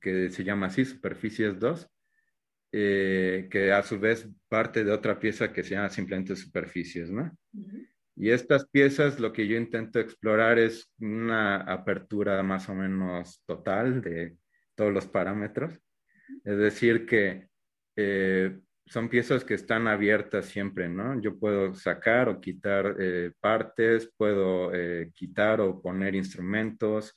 que 0.00 0.30
se 0.30 0.42
llama 0.42 0.68
así, 0.68 0.86
Superficies 0.86 1.58
2, 1.58 1.86
eh, 2.76 3.46
que 3.48 3.70
a 3.70 3.84
su 3.84 4.00
vez 4.00 4.28
parte 4.48 4.82
de 4.82 4.90
otra 4.90 5.20
pieza 5.20 5.52
que 5.52 5.62
se 5.62 5.76
llama 5.76 5.90
simplemente 5.90 6.34
Superficies, 6.34 7.08
¿no? 7.08 7.30
Y 8.16 8.30
estas 8.30 8.66
piezas 8.66 9.20
lo 9.20 9.32
que 9.32 9.46
yo 9.46 9.56
intento 9.56 10.00
explorar 10.00 10.58
es 10.58 10.92
una 10.98 11.58
apertura 11.58 12.42
más 12.42 12.68
o 12.68 12.74
menos 12.74 13.40
total 13.46 14.00
de 14.00 14.36
todos 14.74 14.92
los 14.92 15.06
parámetros. 15.06 15.78
Es 16.44 16.58
decir, 16.58 17.06
que 17.06 17.46
eh, 17.94 18.58
son 18.86 19.08
piezas 19.08 19.44
que 19.44 19.54
están 19.54 19.86
abiertas 19.86 20.46
siempre, 20.46 20.88
¿no? 20.88 21.20
Yo 21.20 21.38
puedo 21.38 21.74
sacar 21.74 22.28
o 22.28 22.40
quitar 22.40 22.96
eh, 22.98 23.30
partes, 23.38 24.12
puedo 24.16 24.74
eh, 24.74 25.12
quitar 25.14 25.60
o 25.60 25.80
poner 25.80 26.16
instrumentos 26.16 27.14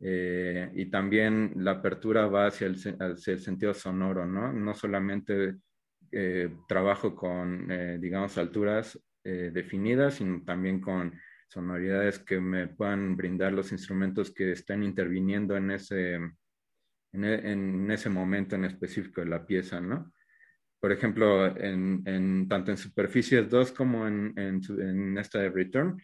eh, 0.00 0.70
y 0.74 0.86
también 0.86 1.52
la 1.56 1.72
apertura 1.72 2.26
va 2.26 2.46
hacia 2.46 2.66
el, 2.66 2.76
hacia 2.76 3.32
el 3.32 3.40
sentido 3.40 3.74
sonoro, 3.74 4.26
¿no? 4.26 4.52
No 4.52 4.74
solamente 4.74 5.56
trabajo 6.66 7.14
con, 7.14 7.68
digamos, 8.00 8.38
alturas 8.38 8.98
definidas, 9.22 10.14
sino 10.14 10.42
también 10.42 10.80
con 10.80 11.12
sonoridades 11.48 12.18
que 12.20 12.40
me 12.40 12.66
puedan 12.68 13.14
brindar 13.14 13.52
los 13.52 13.72
instrumentos 13.72 14.32
que 14.32 14.52
estén 14.52 14.82
interviniendo 14.84 15.54
en 15.54 15.70
ese, 15.70 16.14
en, 16.14 17.24
en 17.24 17.90
ese 17.90 18.08
momento 18.08 18.56
en 18.56 18.64
específico 18.64 19.20
de 19.20 19.26
la 19.26 19.44
pieza, 19.44 19.82
¿no? 19.82 20.10
por 20.80 20.92
ejemplo, 20.92 21.56
en, 21.56 22.48
tanto 22.48 22.70
en 22.70 22.76
Superficies 22.76 23.48
2 23.48 23.72
como 23.72 24.06
en, 24.06 24.32
en, 24.36 25.18
esta 25.18 25.40
de 25.40 25.50
Return, 25.50 26.00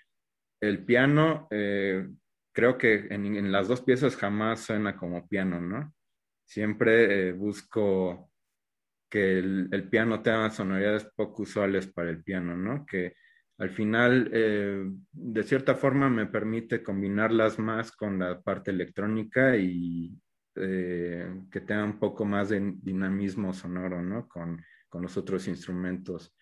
el 0.60 0.84
piano, 0.84 1.46
eh, 1.50 2.08
creo 2.54 2.78
que 2.78 3.08
en, 3.11 3.52
las 3.52 3.68
dos 3.68 3.82
piezas 3.82 4.16
jamás 4.16 4.61
suena 4.61 4.96
como 4.96 5.28
piano, 5.28 5.61
¿no? 5.61 5.92
Siempre 6.46 7.28
eh, 7.28 7.32
busco 7.32 8.30
que 9.11 9.38
el, 9.38 9.88
piano 9.90 10.23
tenga 10.23 10.50
sonoridades 10.50 11.04
poco 11.16 11.42
usuales 11.42 11.87
para 11.87 12.11
el 12.11 12.23
piano, 12.23 12.56
¿no? 12.56 12.87
Que 12.87 13.16
al 13.58 13.70
final, 13.70 14.30
eh, 14.32 14.84
de 15.12 15.42
cierta 15.42 15.75
forma, 15.75 16.08
me 16.08 16.26
permite 16.26 16.82
combinarlas 16.82 17.58
más 17.58 17.92
con 17.92 18.18
la 18.18 18.40
parte 18.40 18.70
electrónica 18.70 19.56
y, 19.56 20.16
eh, 20.56 21.42
que 21.50 21.61
tenga 21.61 21.84
un 21.84 21.99
poco 21.99 22.25
más 22.25 22.50
de 22.50 22.75
dinamismo 22.76 23.52
sonoro, 23.52 24.02
¿no? 24.02 24.28
Con, 24.28 24.64
con 24.88 25.02
los 25.02 25.16
otros 25.16 25.49
instrumentos. 25.49 26.34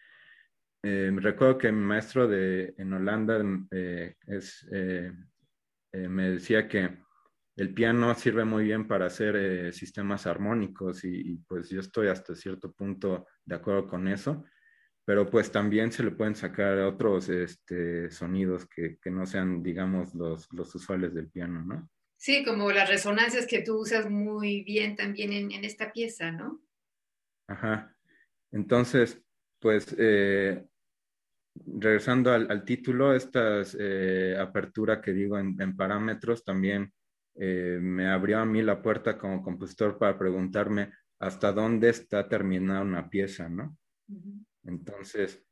Eh, 0.83 1.13
recuerdo 1.17 1.59
que 1.59 1.71
mi 1.71 1.85
maestro 1.85 2.27
de, 2.27 2.75
en 2.77 2.93
Holanda 2.93 3.39
eh, 5.93 6.09
me 6.09 6.31
decía 6.31 6.69
que 6.69 6.99
el 7.57 7.75
piano 7.75 8.15
sirve 8.15 8.45
muy 8.45 8.65
bien 8.65 8.89
para 8.89 9.07
hacer 9.07 9.73
sistemas 9.75 10.27
armónicos 10.27 11.05
y, 11.05 11.37
pues 11.47 11.69
yo 11.69 11.81
estoy 11.81 12.09
hasta 12.09 12.35
cierto 12.35 12.73
punto 12.73 13.27
de 13.45 13.55
acuerdo 13.55 13.87
con 13.87 14.09
eso, 14.09 14.45
pero 15.05 15.29
pues 15.29 15.53
también 15.53 15.93
se 15.93 16.03
le 16.03 16.13
pueden 16.13 16.35
sacar 16.35 16.79
otros 16.79 17.29
este, 17.29 18.11
sonidos 18.11 18.67
que, 18.67 18.99
que, 18.99 19.11
no 19.11 19.27
sean, 19.27 19.63
digamos, 19.63 20.15
los, 20.15 20.51
los 20.53 20.75
usuales 20.75 21.13
del 21.15 21.29
piano, 21.29 21.63
¿no? 21.63 21.91
Sí, 22.23 22.45
como 22.45 22.71
las 22.71 22.89
resonancias 22.89 23.49
que 23.49 23.63
tú 23.63 23.81
usas 23.81 24.09
muy 24.09 24.63
bien 24.63 24.95
también 24.95 25.33
en, 25.33 25.65
esta 25.65 25.93
pieza, 25.93 26.31
¿no? 26.31 26.63
Ajá. 27.49 27.97
Entonces, 28.53 29.21
pues, 29.59 29.93
eh, 29.99 30.65
regresando 31.55 32.33
al, 32.33 32.65
título, 32.65 33.15
esta 33.15 33.63
eh, 33.79 34.37
apertura 34.39 35.01
que 35.01 35.13
digo 35.13 35.39
en, 35.39 35.77
parámetros 35.77 36.45
también 36.45 36.93
eh, 37.35 37.79
me 37.81 38.09
abrió 38.09 38.39
a 38.39 38.45
mí 38.45 38.63
la 38.63 38.83
puerta 38.83 39.19
como 39.19 39.43
compositor 39.43 39.99
para 39.99 40.19
preguntarme 40.19 40.93
hasta 41.19 41.53
dónde 41.53 41.89
está 41.91 42.29
terminada 42.29 42.83
una 42.83 43.09
pieza, 43.09 43.49
¿no? 43.49 43.77
Entonces, 44.65 45.45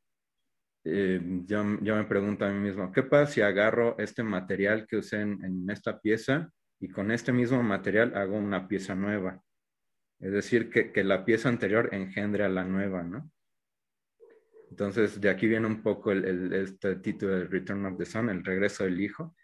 yo, 0.83 1.63
me 1.63 2.03
pregunto 2.05 2.45
a 2.45 2.49
mí 2.49 2.59
mismo, 2.59 2.91
¿qué 2.91 3.03
pasa 3.03 3.31
si 3.31 3.41
agarro 3.41 3.97
este 3.97 4.23
material 4.23 4.85
que 4.87 4.97
usé 4.97 5.21
en 5.21 5.69
esta 5.69 5.99
pieza 5.99 6.51
y 6.81 6.89
con 6.89 7.11
este 7.11 7.31
mismo 7.31 7.61
material 7.61 8.17
hago 8.17 8.35
una 8.35 8.67
pieza 8.67 8.95
nueva. 8.95 9.41
Es 10.19 10.31
decir, 10.31 10.69
que, 10.69 11.03
la 11.03 11.23
pieza 11.23 11.47
anterior 11.47 11.89
engendre 11.93 12.43
a 12.43 12.49
la 12.49 12.63
nueva, 12.63 13.03
¿no? 13.03 13.31
Entonces, 14.71 15.19
de 15.19 15.29
aquí 15.29 15.47
viene 15.47 15.67
un 15.67 15.83
poco 15.83 16.13
el, 16.13 16.53
este 16.53 16.95
título 16.95 17.37
de 17.37 17.45
Return 17.45 17.85
of 17.85 17.97
the 17.97 18.05
Sun, 18.05 18.29
el 18.29 18.43
regreso 18.43 18.85
del 18.85 19.01
hijo, 19.01 19.35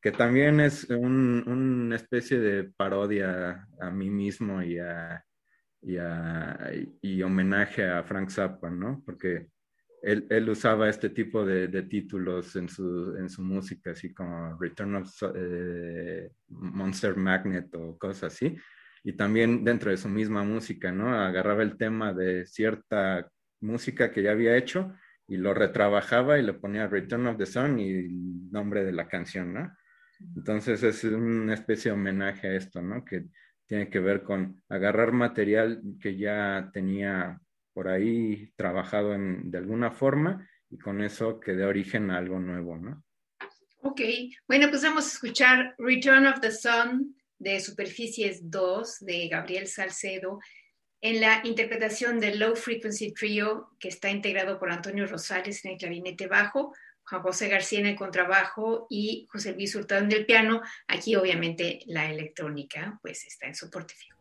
que 0.00 0.12
también 0.12 0.60
es 0.60 0.84
una 0.90 1.96
especie 1.96 2.38
de 2.38 2.64
parodia 2.64 3.66
a 3.80 3.90
mí 3.90 4.10
mismo 4.10 4.62
y, 4.62 4.78
y, 7.00 7.22
homenaje 7.22 7.88
a 7.88 8.02
Frank 8.02 8.28
Zappa, 8.28 8.68
¿no? 8.68 9.02
Porque 9.06 9.48
él, 10.02 10.50
usaba 10.50 10.90
este 10.90 11.08
tipo 11.08 11.46
de, 11.46 11.82
títulos 11.84 12.54
en 12.56 12.68
su, 12.68 13.16
en 13.16 13.30
su, 13.30 13.40
música, 13.40 13.92
así 13.92 14.12
como 14.12 14.58
Return 14.60 14.96
of 14.96 15.10
eh, 15.34 16.30
Monster 16.48 17.16
Magnet 17.16 17.74
o 17.74 17.96
cosas 17.96 18.34
así. 18.34 18.54
Y 19.02 19.14
también 19.14 19.64
dentro 19.64 19.90
de 19.90 19.96
su 19.96 20.10
misma 20.10 20.44
música, 20.44 20.92
¿no? 20.92 21.08
Agarraba 21.08 21.62
el 21.62 21.78
tema 21.78 22.12
de 22.12 22.46
cierta 22.46 23.30
música 23.64 24.12
que 24.12 24.22
ya 24.22 24.32
había 24.32 24.56
hecho 24.56 24.94
y 25.26 25.36
lo 25.36 25.54
retrabajaba 25.54 26.38
y 26.38 26.42
le 26.42 26.54
ponía 26.54 26.86
Return 26.86 27.26
of 27.26 27.38
the 27.38 27.46
Sun 27.46 27.78
y 27.78 27.90
el 27.90 28.50
nombre 28.50 28.84
de 28.84 28.92
la 28.92 29.08
canción, 29.08 29.54
¿no? 29.54 29.76
Entonces 30.36 30.82
es 30.82 31.04
una 31.04 31.54
especie 31.54 31.90
de 31.90 31.96
homenaje 31.96 32.48
a 32.48 32.54
esto, 32.54 32.80
¿no? 32.82 33.04
Que 33.04 33.24
tiene 33.66 33.88
que 33.88 34.00
ver 34.00 34.22
con 34.22 34.62
agarrar 34.68 35.12
material 35.12 35.82
que 36.00 36.16
ya 36.16 36.70
tenía 36.72 37.40
por 37.72 37.88
ahí 37.88 38.52
trabajado 38.56 39.14
en, 39.14 39.50
de 39.50 39.58
alguna 39.58 39.90
forma 39.90 40.48
y 40.70 40.78
con 40.78 41.02
eso 41.02 41.40
que 41.40 41.54
dé 41.54 41.64
origen 41.64 42.10
a 42.10 42.18
algo 42.18 42.38
nuevo, 42.38 42.76
¿no? 42.76 43.02
Ok, 43.82 44.00
bueno, 44.48 44.68
pues 44.70 44.82
vamos 44.82 45.04
a 45.04 45.08
escuchar 45.08 45.74
Return 45.78 46.26
of 46.26 46.40
the 46.40 46.50
Sun 46.50 47.14
de 47.38 47.60
Superficies 47.60 48.50
2 48.50 49.00
de 49.00 49.28
Gabriel 49.28 49.66
Salcedo. 49.66 50.38
En 51.04 51.20
la 51.20 51.42
interpretación 51.44 52.18
del 52.18 52.38
Low 52.38 52.56
Frequency 52.56 53.12
Trio, 53.12 53.72
que 53.78 53.88
está 53.88 54.08
integrado 54.08 54.58
por 54.58 54.72
Antonio 54.72 55.06
Rosales 55.06 55.62
en 55.62 55.72
el 55.72 55.76
clarinete 55.76 56.28
bajo, 56.28 56.74
Juan 57.04 57.20
José 57.20 57.48
García 57.48 57.80
en 57.80 57.86
el 57.88 57.94
contrabajo 57.94 58.86
y 58.88 59.28
José 59.30 59.52
Luis 59.52 59.74
Hurtado 59.74 60.02
en 60.02 60.10
el 60.10 60.24
piano. 60.24 60.62
Aquí 60.88 61.14
obviamente 61.14 61.80
la 61.84 62.10
electrónica 62.10 62.98
pues 63.02 63.26
está 63.26 63.46
en 63.46 63.54
soporte 63.54 63.92
fijo. 63.94 64.13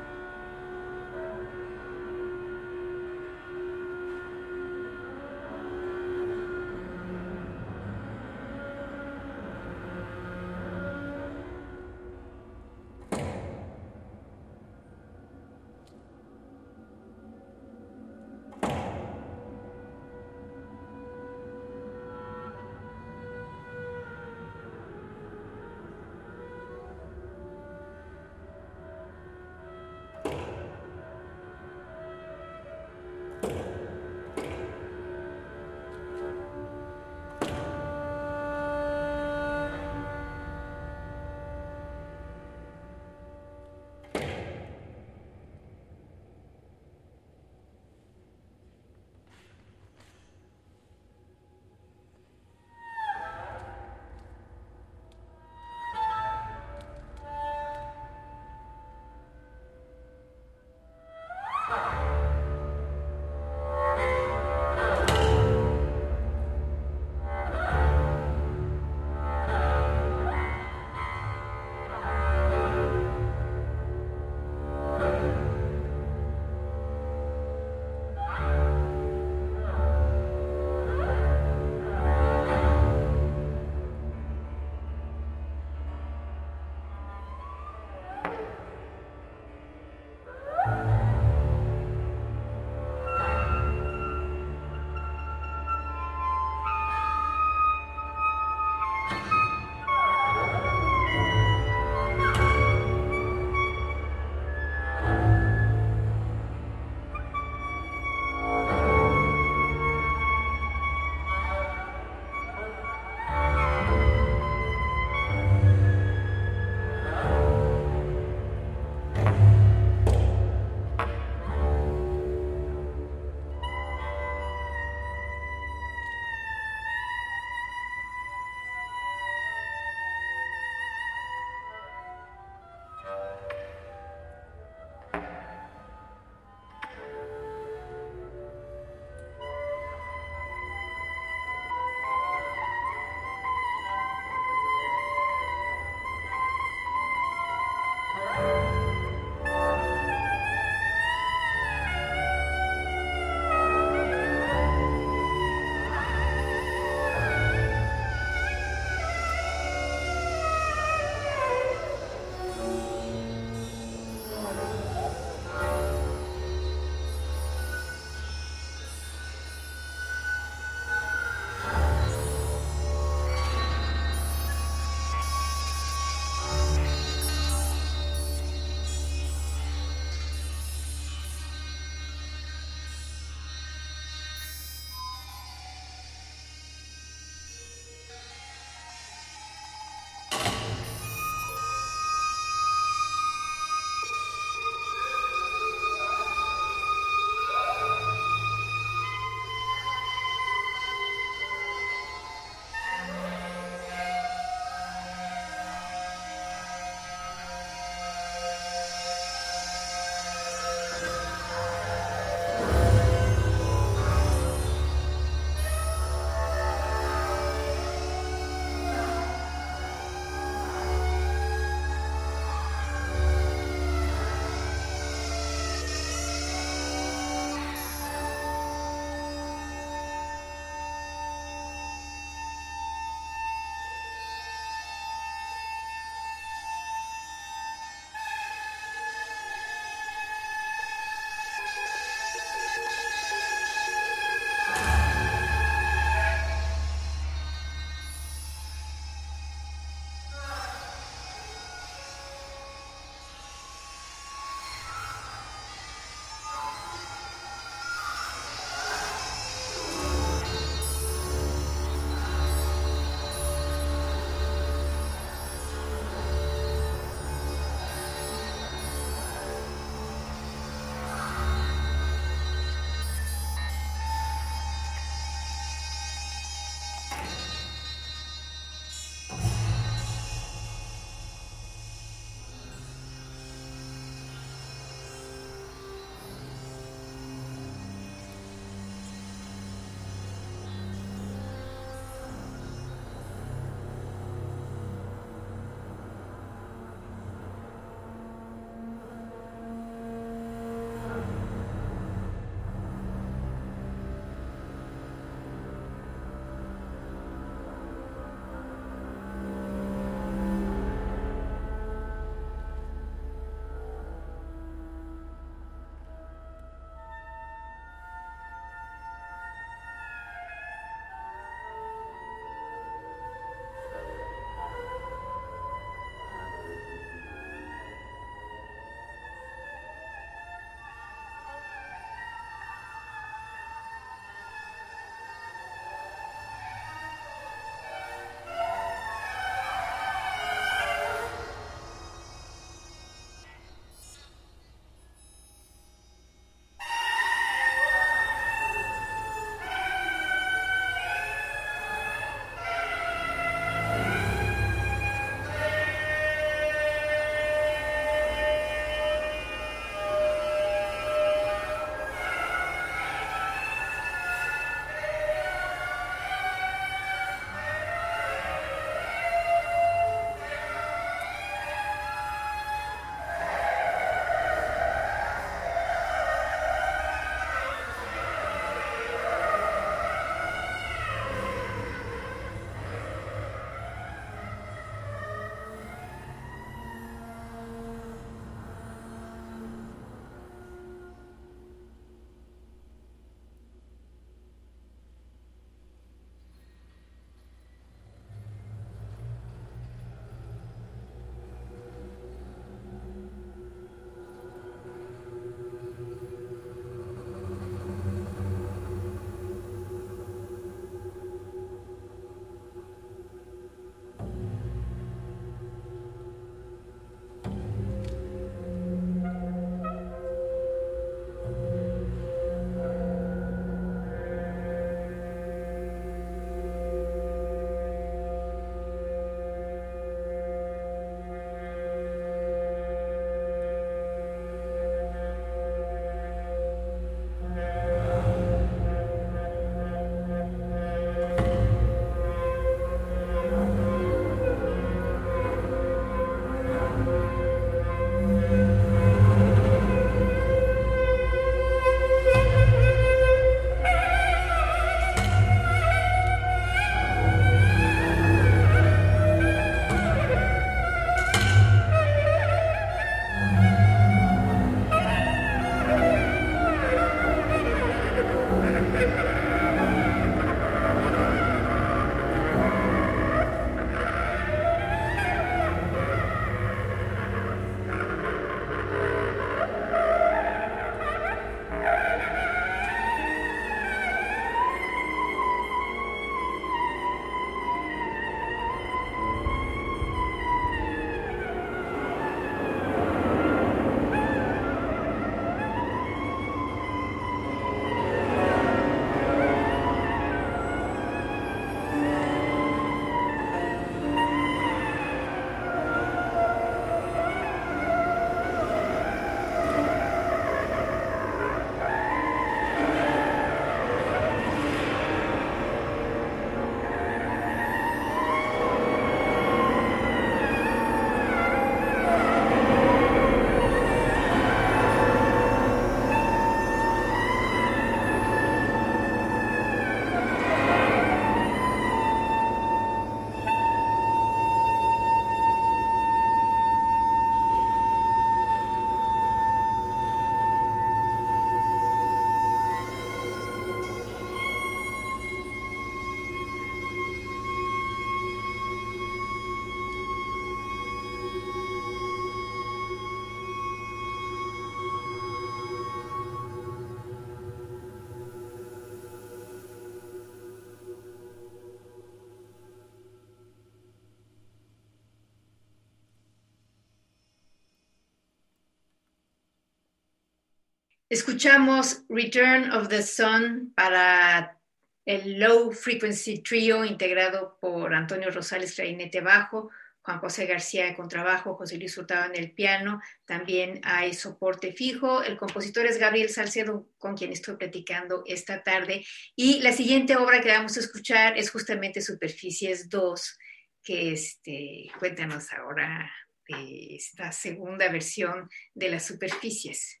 Escuchamos 571.11 572.05
Return 572.07 572.71
of 572.71 572.87
the 572.87 573.03
Sun 573.03 573.73
para 573.75 574.57
el 575.05 575.39
Low 575.39 575.73
Frequency 575.73 576.41
Trio 576.41 576.85
integrado 576.85 577.57
por 577.59 577.93
Antonio 577.93 578.31
Rosales, 578.31 578.73
clarinete 578.73 579.19
bajo, 579.19 579.69
Juan 580.03 580.19
José 580.19 580.45
García 580.45 580.85
de 580.85 580.95
contrabajo, 580.95 581.55
José 581.55 581.77
Luis 581.77 581.97
Hurtado 581.97 582.33
en 582.33 582.41
el 582.41 582.53
piano, 582.53 583.01
también 583.25 583.81
hay 583.83 584.13
soporte 584.13 584.71
fijo. 584.71 585.21
El 585.21 585.37
compositor 585.37 585.85
es 585.85 585.97
Gabriel 585.97 586.29
Salcedo, 586.29 586.87
con 586.97 587.17
quien 587.17 587.33
estoy 587.33 587.57
platicando 587.57 588.23
esta 588.25 588.63
tarde. 588.63 589.05
Y 589.35 589.59
la 589.59 589.73
siguiente 589.73 590.15
obra 590.15 590.39
que 590.39 590.51
vamos 590.51 590.77
a 590.77 590.79
escuchar 590.79 591.37
es 591.37 591.51
justamente 591.51 591.99
Superficies 591.99 592.87
2, 592.87 593.37
que 593.83 594.13
este, 594.13 594.89
cuéntanos 594.97 595.51
ahora 595.51 596.09
de 596.47 596.95
esta 596.95 597.33
segunda 597.33 597.91
versión 597.91 598.49
de 598.73 598.91
las 598.91 599.05
superficies. 599.05 600.00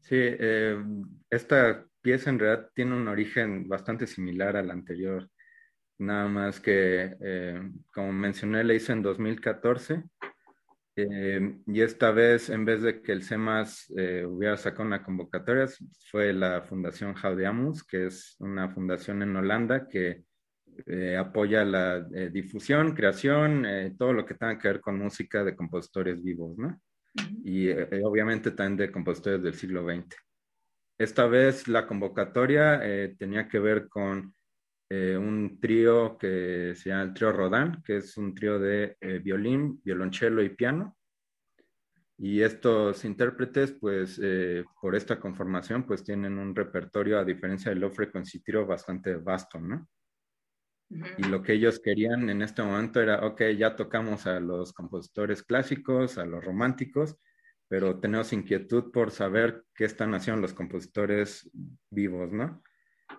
Sí, 0.00 0.16
eh, 0.16 0.82
esta 1.28 1.86
pieza 2.00 2.30
en 2.30 2.38
realidad 2.38 2.70
tiene 2.74 2.96
un 2.96 3.06
origen 3.08 3.68
bastante 3.68 4.06
similar 4.06 4.56
al 4.56 4.70
anterior, 4.70 5.28
nada 5.98 6.26
más 6.28 6.58
que, 6.60 7.16
eh, 7.20 7.60
como 7.92 8.12
mencioné, 8.12 8.64
la 8.64 8.74
hice 8.74 8.92
en 8.92 9.02
2014 9.02 10.02
eh, 10.96 11.58
y 11.66 11.80
esta 11.82 12.10
vez, 12.10 12.48
en 12.48 12.64
vez 12.64 12.82
de 12.82 13.02
que 13.02 13.12
el 13.12 13.22
CEMAS 13.22 13.90
hubiera 14.26 14.56
sacado 14.56 14.84
una 14.84 15.02
convocatoria, 15.02 15.66
fue 16.10 16.32
la 16.32 16.62
Fundación 16.62 17.14
Jaudiamus, 17.14 17.84
que 17.84 18.06
es 18.06 18.36
una 18.40 18.70
fundación 18.70 19.22
en 19.22 19.36
Holanda 19.36 19.86
que 19.88 20.24
apoya 21.18 21.64
la 21.64 22.00
difusión, 22.00 22.94
creación, 22.94 23.66
todo 23.98 24.12
lo 24.12 24.24
que 24.24 24.34
tenga 24.34 24.58
que 24.58 24.68
ver 24.68 24.80
con 24.80 24.98
música 24.98 25.44
de 25.44 25.54
compositores 25.54 26.22
vivos, 26.22 26.56
¿no? 26.56 26.80
Y 27.44 27.68
eh, 27.68 27.88
obviamente 28.04 28.52
también 28.52 28.76
de 28.76 28.92
compositores 28.92 29.42
del 29.42 29.54
siglo 29.54 29.84
XX. 29.84 30.16
Esta 30.98 31.26
vez 31.26 31.66
la 31.68 31.86
convocatoria 31.86 32.80
eh, 32.82 33.14
tenía 33.18 33.48
que 33.48 33.58
ver 33.58 33.88
con 33.88 34.34
eh, 34.90 35.16
un 35.16 35.58
trío 35.60 36.18
que 36.18 36.74
se 36.76 36.90
llama 36.90 37.02
el 37.02 37.14
trío 37.14 37.32
Rodán, 37.32 37.82
que 37.82 37.98
es 37.98 38.16
un 38.16 38.34
trío 38.34 38.58
de 38.58 38.96
violín, 39.22 39.80
violonchelo 39.82 40.42
y 40.42 40.50
piano. 40.50 40.96
Y 42.18 42.42
estos 42.42 43.02
intérpretes, 43.06 43.72
pues, 43.72 44.20
por 44.78 44.94
esta 44.94 45.18
conformación, 45.18 45.86
pues 45.86 46.04
tienen 46.04 46.38
un 46.38 46.54
repertorio, 46.54 47.18
a 47.18 47.24
diferencia 47.24 47.70
del 47.70 47.80
Low 47.80 47.90
Frequency 47.90 48.40
Trio, 48.40 48.66
bastante 48.66 49.14
vasto, 49.16 49.58
¿no? 49.58 49.88
Y 50.90 51.22
lo 51.24 51.40
que 51.42 51.52
ellos 51.52 51.78
querían 51.78 52.28
en 52.30 52.42
este 52.42 52.62
momento 52.62 53.00
era, 53.00 53.24
ok, 53.24 53.42
ya 53.56 53.76
tocamos 53.76 54.26
a 54.26 54.40
los 54.40 54.72
compositores 54.72 55.44
clásicos, 55.44 56.18
a 56.18 56.26
los 56.26 56.44
románticos, 56.44 57.16
pero 57.68 58.00
tenemos 58.00 58.32
inquietud 58.32 58.90
por 58.90 59.12
saber 59.12 59.64
qué 59.72 59.84
están 59.84 60.14
haciendo 60.14 60.42
los 60.42 60.52
compositores 60.52 61.48
vivos, 61.90 62.32
¿no? 62.32 62.60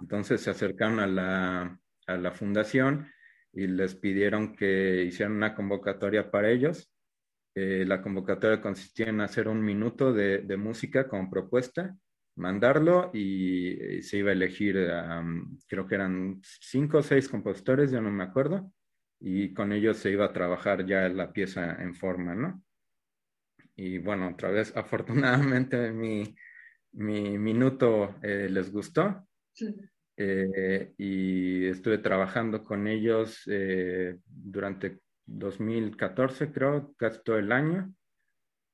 Entonces 0.01 0.41
se 0.41 0.49
acercaron 0.49 0.99
a 0.99 1.07
la, 1.07 1.79
a 2.07 2.17
la 2.17 2.31
fundación 2.31 3.07
y 3.53 3.67
les 3.67 3.95
pidieron 3.95 4.53
que 4.53 5.03
hicieran 5.03 5.37
una 5.37 5.55
convocatoria 5.55 6.29
para 6.29 6.49
ellos. 6.49 6.91
Eh, 7.55 7.85
la 7.87 8.01
convocatoria 8.01 8.61
consistía 8.61 9.07
en 9.07 9.21
hacer 9.21 9.47
un 9.47 9.61
minuto 9.61 10.11
de, 10.13 10.39
de 10.39 10.57
música 10.57 11.07
como 11.07 11.29
propuesta 11.29 11.95
mandarlo 12.35 13.11
y 13.13 13.71
eh, 13.71 14.01
se 14.01 14.17
iba 14.17 14.29
a 14.29 14.33
elegir, 14.33 14.75
creo 15.67 15.87
que 15.87 15.95
eran 15.95 16.39
cinco 16.43 16.99
o 16.99 17.03
seis 17.03 17.27
compositores, 17.27 17.91
ya 17.91 18.01
no 18.01 18.11
me 18.11 18.23
acuerdo, 18.23 18.71
y 19.19 19.53
con 19.53 19.71
ellos 19.71 19.97
se 19.97 20.11
iba 20.11 20.25
a 20.25 20.33
trabajar 20.33 20.85
ya 20.85 21.07
la 21.09 21.31
pieza 21.31 21.81
en 21.81 21.93
forma, 21.93 22.35
¿no? 22.35 22.63
Y 23.75 23.97
bueno, 23.99 24.29
otra 24.29 24.51
vez, 24.51 24.75
afortunadamente 24.75 25.91
mi, 25.91 26.35
mi 26.93 27.37
minuto 27.37 28.15
eh, 28.21 28.47
les 28.49 28.71
gustó. 28.71 29.27
Eh, 30.17 30.93
y 30.97 31.65
estuve 31.65 31.97
trabajando 31.97 32.63
con 32.63 32.87
ellos 32.87 33.43
durante 34.25 34.99
2014, 35.25 36.51
creo, 36.51 36.93
casi 36.97 37.23
todo 37.23 37.37
el 37.39 37.51
año 37.51 37.91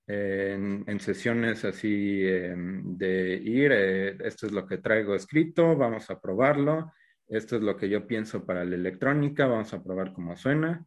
en, 0.07 0.99
sesiones 0.99 1.65
así 1.65 2.21
em, 2.25 2.97
de 2.97 3.33
ir, 3.35 3.71
eh, 3.73 4.17
esto 4.23 4.47
es 4.47 4.53
lo 4.53 4.65
que 4.65 4.77
traigo 4.77 5.15
escrito, 5.15 5.75
vamos 5.75 6.09
a 6.09 6.19
probarlo, 6.19 6.93
esto 7.27 7.57
es 7.57 7.61
lo 7.61 7.75
que 7.75 7.89
yo 7.89 8.07
pienso 8.07 8.45
para 8.45 8.63
la 8.63 8.75
electrónica, 8.75 9.47
vamos 9.47 9.73
a 9.73 9.83
probar 9.83 10.13
cómo 10.13 10.35
suena. 10.37 10.85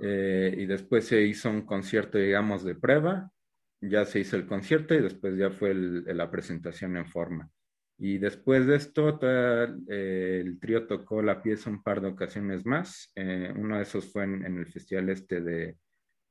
Eh, 0.00 0.54
y 0.56 0.66
después 0.66 1.06
se 1.06 1.22
hizo 1.22 1.50
un 1.50 1.62
concierto, 1.62 2.18
digamos, 2.18 2.64
de 2.64 2.74
prueba, 2.76 3.30
ya 3.80 4.04
se 4.04 4.20
hizo 4.20 4.36
el 4.36 4.46
concierto 4.46 4.94
y 4.94 5.02
después 5.02 5.36
ya 5.36 5.50
fue 5.50 5.74
la 5.74 6.30
presentación 6.30 6.96
en 6.96 7.06
forma. 7.06 7.50
Y 7.98 8.18
después 8.18 8.66
de 8.66 8.76
esto, 8.76 9.18
eh, 9.22 10.40
el 10.40 10.58
trío 10.60 10.86
tocó 10.86 11.20
la 11.20 11.42
pieza 11.42 11.68
un 11.68 11.82
par 11.82 12.00
de 12.00 12.08
ocasiones 12.08 12.64
más. 12.64 13.12
uno 13.16 13.76
de 13.76 13.82
esos 13.82 14.10
fue 14.10 14.24
en 14.24 14.58
el 14.58 14.66
festival 14.66 15.08
este 15.10 15.40
de, 15.40 15.76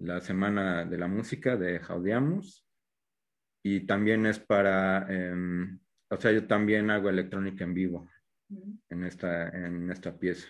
la 0.01 0.19
Semana 0.21 0.85
de 0.85 0.97
la 0.97 1.07
Música 1.07 1.55
de 1.55 1.79
Jaudiamus 1.79 2.65
y 3.63 3.81
también 3.85 4.25
es 4.25 4.39
para, 4.39 5.05
em, 5.09 5.79
o 6.09 6.17
sea, 6.17 6.31
yo 6.31 6.47
también 6.47 6.89
hago 6.89 7.09
electrónica 7.09 7.63
en 7.63 7.73
vivo 7.73 8.09
en 8.89 9.03
esta, 9.05 9.49
en 9.49 9.89
esta 9.91 10.17
pieza. 10.17 10.47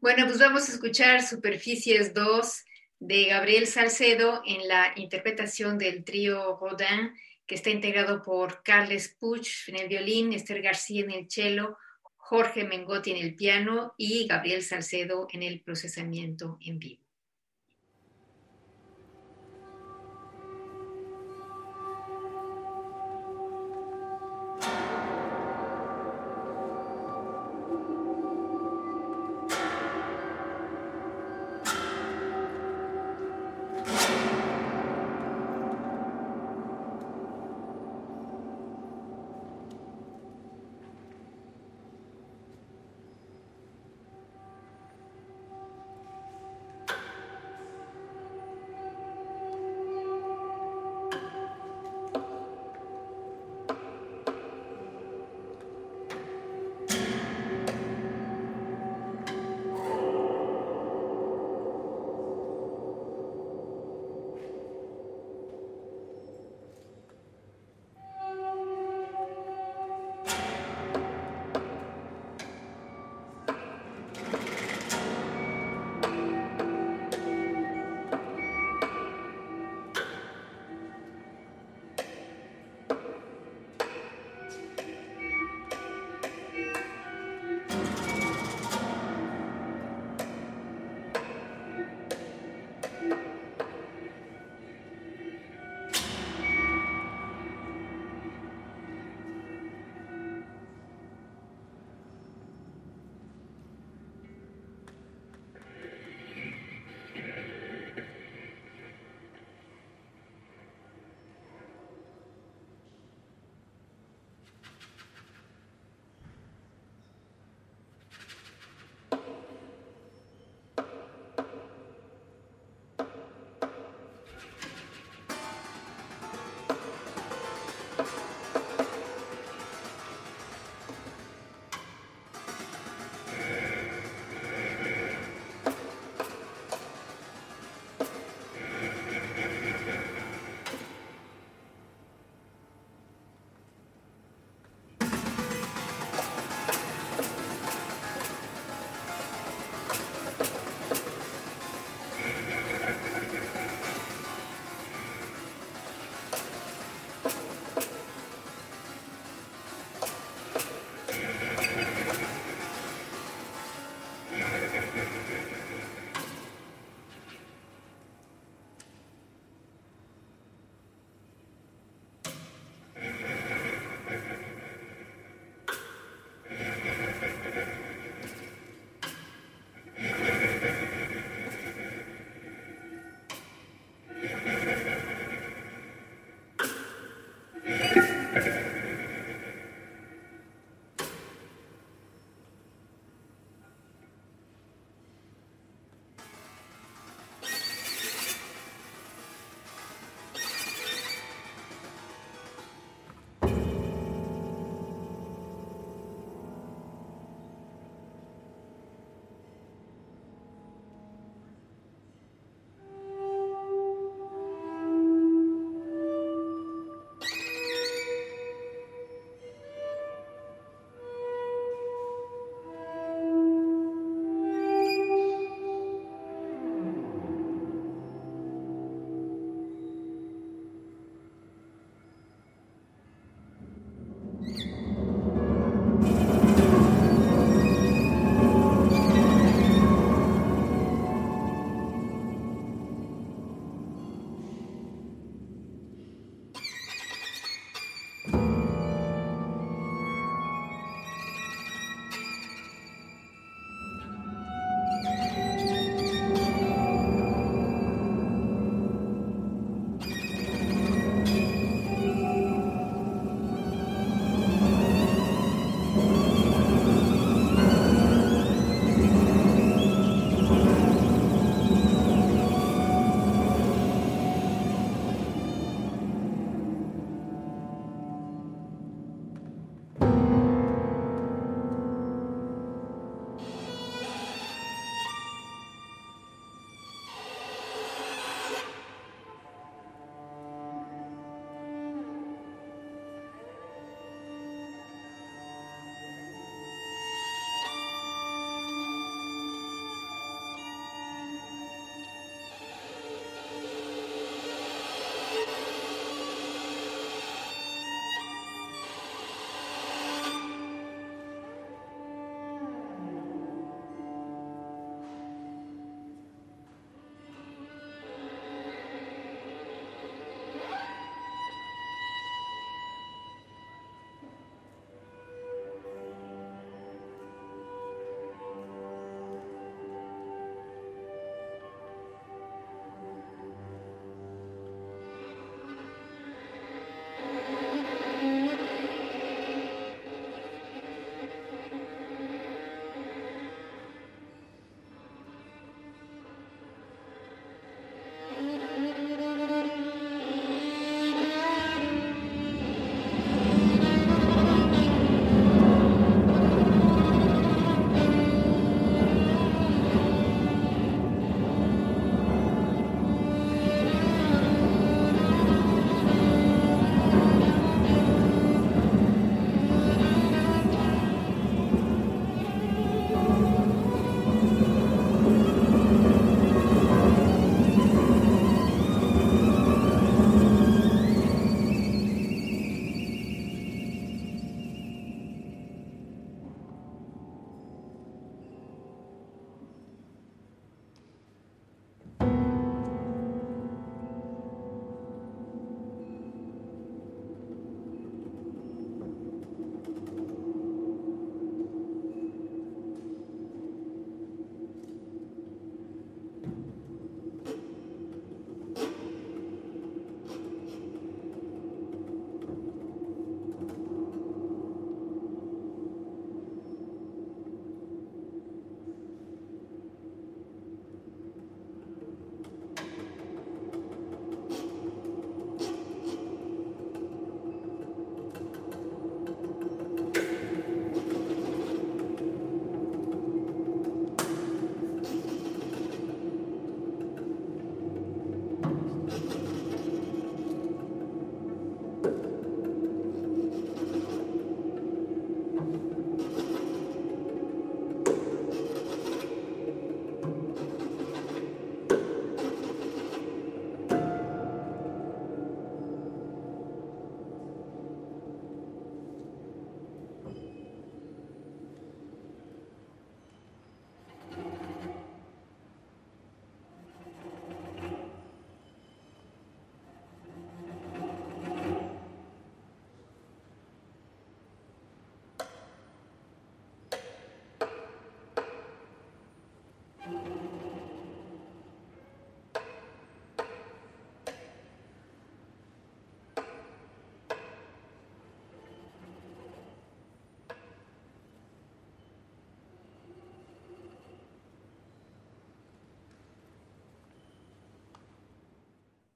Bueno, 0.00 0.26
pues 0.26 0.38
vamos 0.38 0.68
a 0.68 0.72
escuchar 0.72 1.22
Superficies 1.22 2.14
2 2.14 2.64
de 3.00 3.26
Gabriel 3.26 3.66
Salcedo 3.66 4.42
en 4.46 4.66
la 4.66 4.92
interpretación 4.96 5.78
del 5.78 6.04
trío 6.04 6.58
Rodin, 6.60 7.12
que 7.46 7.54
está 7.54 7.70
integrado 7.70 8.22
por 8.22 8.62
Carles 8.62 9.16
Puch 9.18 9.68
en 9.68 9.76
el 9.76 9.88
violín, 9.88 10.32
Esther 10.32 10.62
García 10.62 11.04
en 11.04 11.10
el 11.10 11.30
cello, 11.30 11.76
Jorge 12.16 12.64
Mengotti 12.64 13.12
en 13.12 13.24
el 13.24 13.34
piano 13.34 13.94
y 13.96 14.26
Gabriel 14.26 14.62
Salcedo 14.62 15.28
en 15.32 15.42
el 15.42 15.62
procesamiento 15.62 16.58
en 16.60 16.78
vivo. 16.78 17.07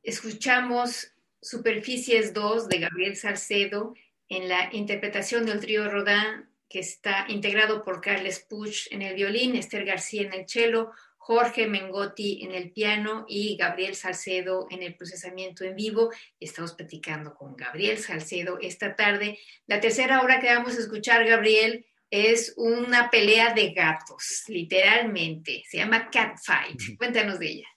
Escuchamos 0.02 1.12
Superficies 1.40 2.34
2 2.34 2.68
de 2.68 2.78
Gabriel 2.78 3.14
Salcedo 3.14 3.94
en 4.28 4.48
la 4.48 4.68
interpretación 4.72 5.46
del 5.46 5.60
trío 5.60 5.88
Rodin, 5.88 6.48
que 6.68 6.80
está 6.80 7.26
integrado 7.28 7.84
por 7.84 8.00
Carles 8.00 8.40
Puch 8.40 8.88
en 8.90 9.02
el 9.02 9.14
violín, 9.14 9.54
Esther 9.54 9.84
García 9.84 10.22
en 10.22 10.32
el 10.32 10.48
cello, 10.48 10.90
Jorge 11.18 11.68
Mengotti 11.68 12.42
en 12.42 12.50
el 12.50 12.72
piano 12.72 13.26
y 13.28 13.56
Gabriel 13.56 13.94
Salcedo 13.94 14.66
en 14.70 14.82
el 14.82 14.96
procesamiento 14.96 15.62
en 15.64 15.76
vivo. 15.76 16.10
Estamos 16.40 16.72
platicando 16.72 17.32
con 17.34 17.54
Gabriel 17.54 17.98
Salcedo 17.98 18.58
esta 18.60 18.96
tarde. 18.96 19.38
La 19.68 19.78
tercera 19.78 20.20
obra 20.20 20.40
que 20.40 20.52
vamos 20.52 20.76
a 20.76 20.80
escuchar, 20.80 21.24
Gabriel, 21.24 21.86
es 22.10 22.54
una 22.56 23.08
pelea 23.08 23.54
de 23.54 23.72
gatos, 23.72 24.42
literalmente. 24.48 25.62
Se 25.70 25.76
llama 25.76 26.10
Cat 26.10 26.38
Fight. 26.44 26.98
Cuéntanos 26.98 27.38
de 27.38 27.46
ella. 27.46 27.71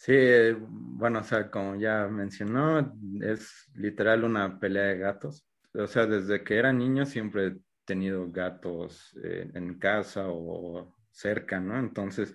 Sí, 0.00 0.12
bueno, 0.60 1.18
o 1.20 1.24
sea, 1.24 1.50
como 1.50 1.74
ya 1.74 2.06
mencionó, 2.06 2.94
es 3.20 3.68
literal 3.74 4.22
una 4.22 4.58
pelea 4.60 4.84
de 4.84 4.98
gatos. 4.98 5.44
O 5.74 5.88
sea, 5.88 6.06
desde 6.06 6.44
que 6.44 6.56
era 6.56 6.72
niño 6.72 7.04
siempre 7.04 7.46
he 7.48 7.56
tenido 7.84 8.30
gatos 8.30 9.18
eh, 9.24 9.50
en 9.54 9.76
casa 9.78 10.26
o 10.28 10.94
cerca, 11.10 11.58
¿no? 11.58 11.76
Entonces, 11.80 12.32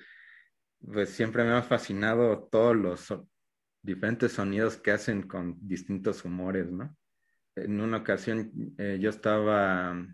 pues 0.79 1.09
siempre 1.11 1.45
me 1.45 1.53
ha 1.53 1.61
fascinado 1.63 2.49
todos 2.51 2.75
los 2.75 3.13
diferentes 3.81 4.33
sonidos 4.33 4.75
que 4.77 4.91
hacen 4.91 5.23
con 5.23 5.57
distintos 5.65 6.25
humores, 6.25 6.69
¿no? 6.69 6.95
En 7.55 7.79
una 7.79 7.97
ocasión 7.99 8.51
eh, 8.77 8.97
yo 8.99 9.09
estaba 9.09 10.05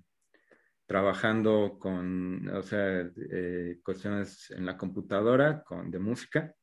trabajando 0.86 1.78
con, 1.80 2.48
o 2.50 2.62
sea, 2.62 3.10
eh, 3.32 3.80
cuestiones 3.84 4.52
en 4.52 4.68
la 4.68 4.78
computadora 4.78 5.64
con, 5.64 5.90
de 5.90 6.00
música, 6.00 6.54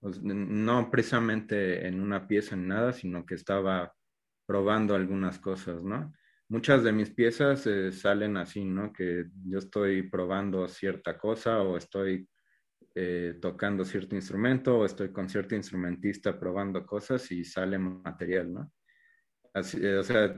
no 0.00 0.90
precisamente 0.90 1.86
en 1.86 2.00
una 2.00 2.26
pieza 2.28 2.56
ni 2.56 2.66
nada, 2.66 2.92
sino 2.92 3.26
que 3.26 3.34
estaba 3.34 3.94
probando 4.46 4.94
algunas 4.94 5.38
cosas, 5.38 5.82
¿no? 5.82 6.12
Muchas 6.48 6.82
de 6.82 6.92
mis 6.92 7.10
piezas 7.10 7.66
eh, 7.66 7.92
salen 7.92 8.36
así, 8.38 8.64
¿no? 8.64 8.92
Que 8.92 9.26
yo 9.44 9.58
estoy 9.58 10.08
probando 10.08 10.66
cierta 10.68 11.18
cosa 11.18 11.60
o 11.60 11.76
estoy 11.76 12.26
eh, 12.94 13.38
tocando 13.40 13.84
cierto 13.84 14.14
instrumento 14.14 14.78
o 14.78 14.84
estoy 14.86 15.12
con 15.12 15.28
cierto 15.28 15.54
instrumentista 15.54 16.38
probando 16.40 16.86
cosas 16.86 17.30
y 17.30 17.44
sale 17.44 17.78
material, 17.78 18.54
¿no? 18.54 18.72
Así, 19.52 19.78
eh, 19.84 19.98
o 19.98 20.02
sea, 20.02 20.34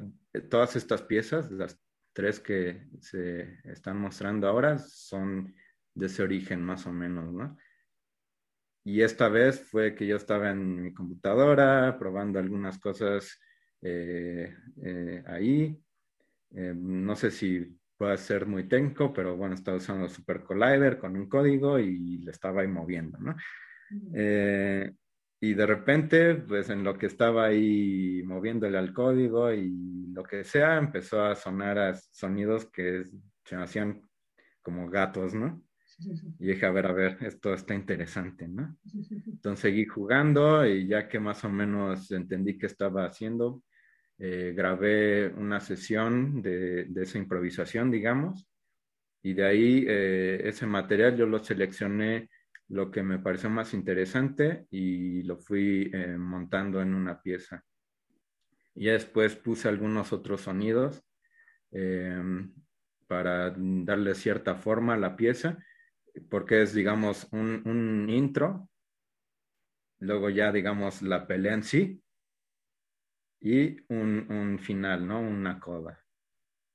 todas 0.49 0.75
estas 0.75 1.03
piezas, 1.03 1.51
las 1.51 1.81
tres 2.13 2.41
que 2.41 2.89
se 3.01 3.61
están 3.65 3.99
mostrando 3.99 4.49
ahora, 4.49 4.79
son 4.79 5.55
de 5.95 6.07
ese 6.07 6.23
origen 6.23 6.63
más 6.63 6.87
o 6.87 6.93
menos, 6.93 7.33
¿no? 7.33 7.57
Y 8.85 9.03
esta 9.03 9.29
vez 9.29 9.63
fue 9.63 9.95
que 9.95 10.07
yo 10.07 10.17
estaba 10.17 10.51
en 10.51 10.83
mi 10.83 10.95
computadora 10.95 11.97
probando 11.99 12.39
algunas 12.39 12.79
cosas 12.79 13.39
eh, 13.83 14.55
ahí. 15.27 15.79
no 16.51 17.15
sé 17.17 17.31
si 17.31 17.81
puede 18.01 18.17
ser 18.17 18.47
muy 18.47 18.67
técnico, 18.67 19.13
pero 19.13 19.37
bueno, 19.37 19.55
estaba 19.55 19.77
usando 19.77 20.09
Super 20.09 20.43
Collider 20.43 20.99
con 20.99 21.15
un 21.17 21.29
código 21.29 21.79
y 21.79 22.17
le 22.19 22.31
estaba 22.31 22.63
ahí 22.63 22.69
moviendo, 22.69 23.19
¿no? 23.19 23.37
Eh, 24.15 24.91
y 25.39 25.53
de 25.53 25.67
repente, 25.67 26.35
pues 26.35 26.71
en 26.71 26.83
lo 26.83 26.97
que 26.97 27.07
estaba 27.07 27.45
ahí 27.45 28.23
moviéndole 28.25 28.79
al 28.79 28.95
código 28.95 29.53
y 29.53 30.07
lo 30.13 30.23
que 30.23 30.45
sea, 30.45 30.79
empezó 30.79 31.23
a 31.23 31.35
sonar 31.35 31.79
a 31.79 31.95
sonidos 31.95 32.71
que 32.71 33.05
se 33.45 33.57
hacían 33.57 34.03
como 34.63 34.89
gatos, 34.89 35.35
¿no? 35.35 35.63
Y 36.39 36.47
dije, 36.47 36.67
a 36.67 36.71
ver, 36.71 36.87
a 36.87 36.93
ver, 36.93 37.19
esto 37.21 37.55
está 37.55 37.75
interesante, 37.75 38.49
¿no? 38.49 38.77
Entonces 39.27 39.61
seguí 39.61 39.85
jugando 39.85 40.67
y 40.67 40.87
ya 40.87 41.09
que 41.09 41.21
más 41.21 41.45
o 41.45 41.51
menos 41.51 42.11
entendí 42.11 42.59
qué 42.59 42.67
estaba 42.67 43.05
haciendo, 43.05 43.63
eh, 44.19 44.53
grabé 44.55 45.29
una 45.29 45.61
sesión 45.61 46.43
de, 46.43 46.87
esa 46.97 47.17
improvisación, 47.17 47.91
digamos, 47.91 48.47
y 49.23 49.33
de 49.33 49.47
ahí 49.47 49.85
eh, 49.89 50.43
ese 50.45 50.67
material 50.67 51.17
yo 51.17 51.27
lo 51.27 51.39
seleccioné 51.39 52.29
lo 52.69 52.91
que 52.91 53.03
me 53.03 53.19
pareció 53.19 53.49
más 53.51 53.75
interesante 53.75 54.67
y 54.71 55.23
lo 55.23 55.39
fui 55.39 55.91
eh, 55.93 56.17
montando 56.19 56.81
en 56.83 56.95
una 56.95 57.21
pieza. 57.21 57.65
Y 58.75 58.87
después 58.87 59.37
puse 59.37 59.69
algunos 59.69 60.13
otros 60.13 60.43
sonidos 60.43 61.03
para 63.07 63.55
darle 63.57 64.15
cierta 64.15 64.57
forma 64.57 64.95
a 64.95 64.99
la 64.99 65.17
pieza, 65.17 65.59
porque 66.29 66.63
es, 66.63 66.75
digamos, 66.75 67.29
un, 67.33 67.63
un 67.67 68.09
intro, 68.11 68.69
luego 70.01 70.31
ya, 70.31 70.53
digamos, 70.53 71.03
la 71.03 71.27
pelea 71.27 71.55
en 71.55 71.63
sí, 71.63 72.03
y 73.41 73.77
un, 73.89 74.59
final, 74.61 75.07
¿no? 75.07 75.21
Una 75.21 75.59
coda, 75.59 75.99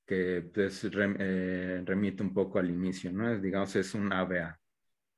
que 0.06 0.50
pues 0.52 0.88
eh, 0.92 1.82
remite 1.84 2.22
un 2.22 2.34
poco 2.34 2.58
al 2.58 2.70
inicio, 2.70 3.12
¿no? 3.12 3.30
Es, 3.30 3.40
digamos, 3.40 3.74
es 3.76 3.94
un 3.94 4.12
ABA. 4.12 4.58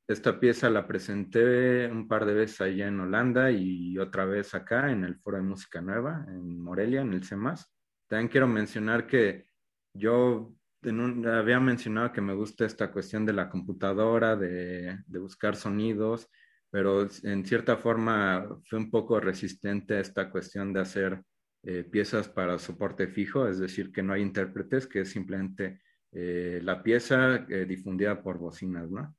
Esta 0.06 0.40
pieza 0.40 0.70
la 0.70 0.86
presenté 0.86 1.86
un 1.90 2.08
par 2.08 2.24
de 2.24 2.34
veces 2.34 2.60
allá 2.62 2.88
en 2.88 3.00
Holanda 3.00 3.50
y 3.50 3.98
otra 3.98 4.24
vez 4.24 4.54
acá 4.54 4.90
en 4.90 5.04
el 5.04 5.16
Foro 5.16 5.36
de 5.36 5.42
Música 5.42 5.80
Nueva, 5.82 6.24
en 6.28 6.60
Morelia, 6.60 7.02
en 7.02 7.12
el 7.12 7.24
CEMAS. 7.24 7.70
También 8.06 8.28
quiero 8.28 8.48
mencionar 8.48 9.06
que 9.06 9.46
yo 9.92 10.54
había 10.82 11.60
mencionado 11.60 12.12
que 12.12 12.20
me 12.20 12.34
gusta 12.34 12.64
esta 12.64 12.90
cuestión 12.90 13.26
de 13.26 13.32
la 13.32 13.48
computadora, 13.48 14.36
de, 14.36 14.98
de 15.06 15.18
buscar 15.18 15.56
sonidos, 15.56 16.28
pero 16.70 17.08
en 17.22 17.44
cierta 17.44 17.76
forma 17.76 18.46
fue 18.64 18.78
un 18.78 18.90
poco 18.90 19.20
resistente 19.20 19.94
a 19.94 20.00
esta 20.00 20.30
cuestión 20.30 20.72
de 20.72 20.80
hacer 20.80 21.22
eh, 21.64 21.82
piezas 21.82 22.28
para 22.28 22.58
soporte 22.58 23.08
fijo, 23.08 23.48
es 23.48 23.58
decir, 23.58 23.90
que 23.90 24.02
no 24.02 24.12
hay 24.12 24.22
intérpretes, 24.22 24.86
que 24.86 25.00
es 25.00 25.10
simplemente 25.10 25.80
eh, 26.12 26.60
la 26.62 26.82
pieza 26.82 27.46
eh, 27.48 27.64
difundida 27.66 28.22
por 28.22 28.38
bocinas, 28.38 28.90
¿no? 28.90 29.14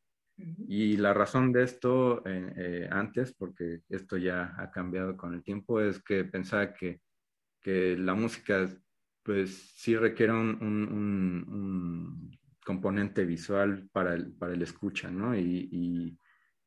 Y 0.70 0.96
la 0.96 1.14
razón 1.14 1.52
de 1.52 1.64
esto 1.64 2.24
antes, 2.92 3.34
porque 3.34 3.82
esto 3.90 4.16
ya 4.16 4.56
ha 4.58 4.72
cambiado 4.72 5.18
con 5.18 5.34
el 5.34 5.44
tiempo, 5.44 5.82
es 5.82 6.02
que 6.02 6.24
pensaba 6.24 6.74
que, 6.74 7.02
que 7.60 7.98
la 7.98 8.14
música 8.14 8.66
pues 9.24 9.74
sí 9.76 9.96
requiere 9.96 10.34
un, 10.34 10.58
componente 12.66 13.26
visual 13.26 13.90
para 13.92 14.14
el, 14.14 14.32
para 14.34 14.54
el 14.54 14.62
escucha, 14.62 15.10
¿no? 15.10 15.36
Y, 15.36 15.70
y, 15.72 16.20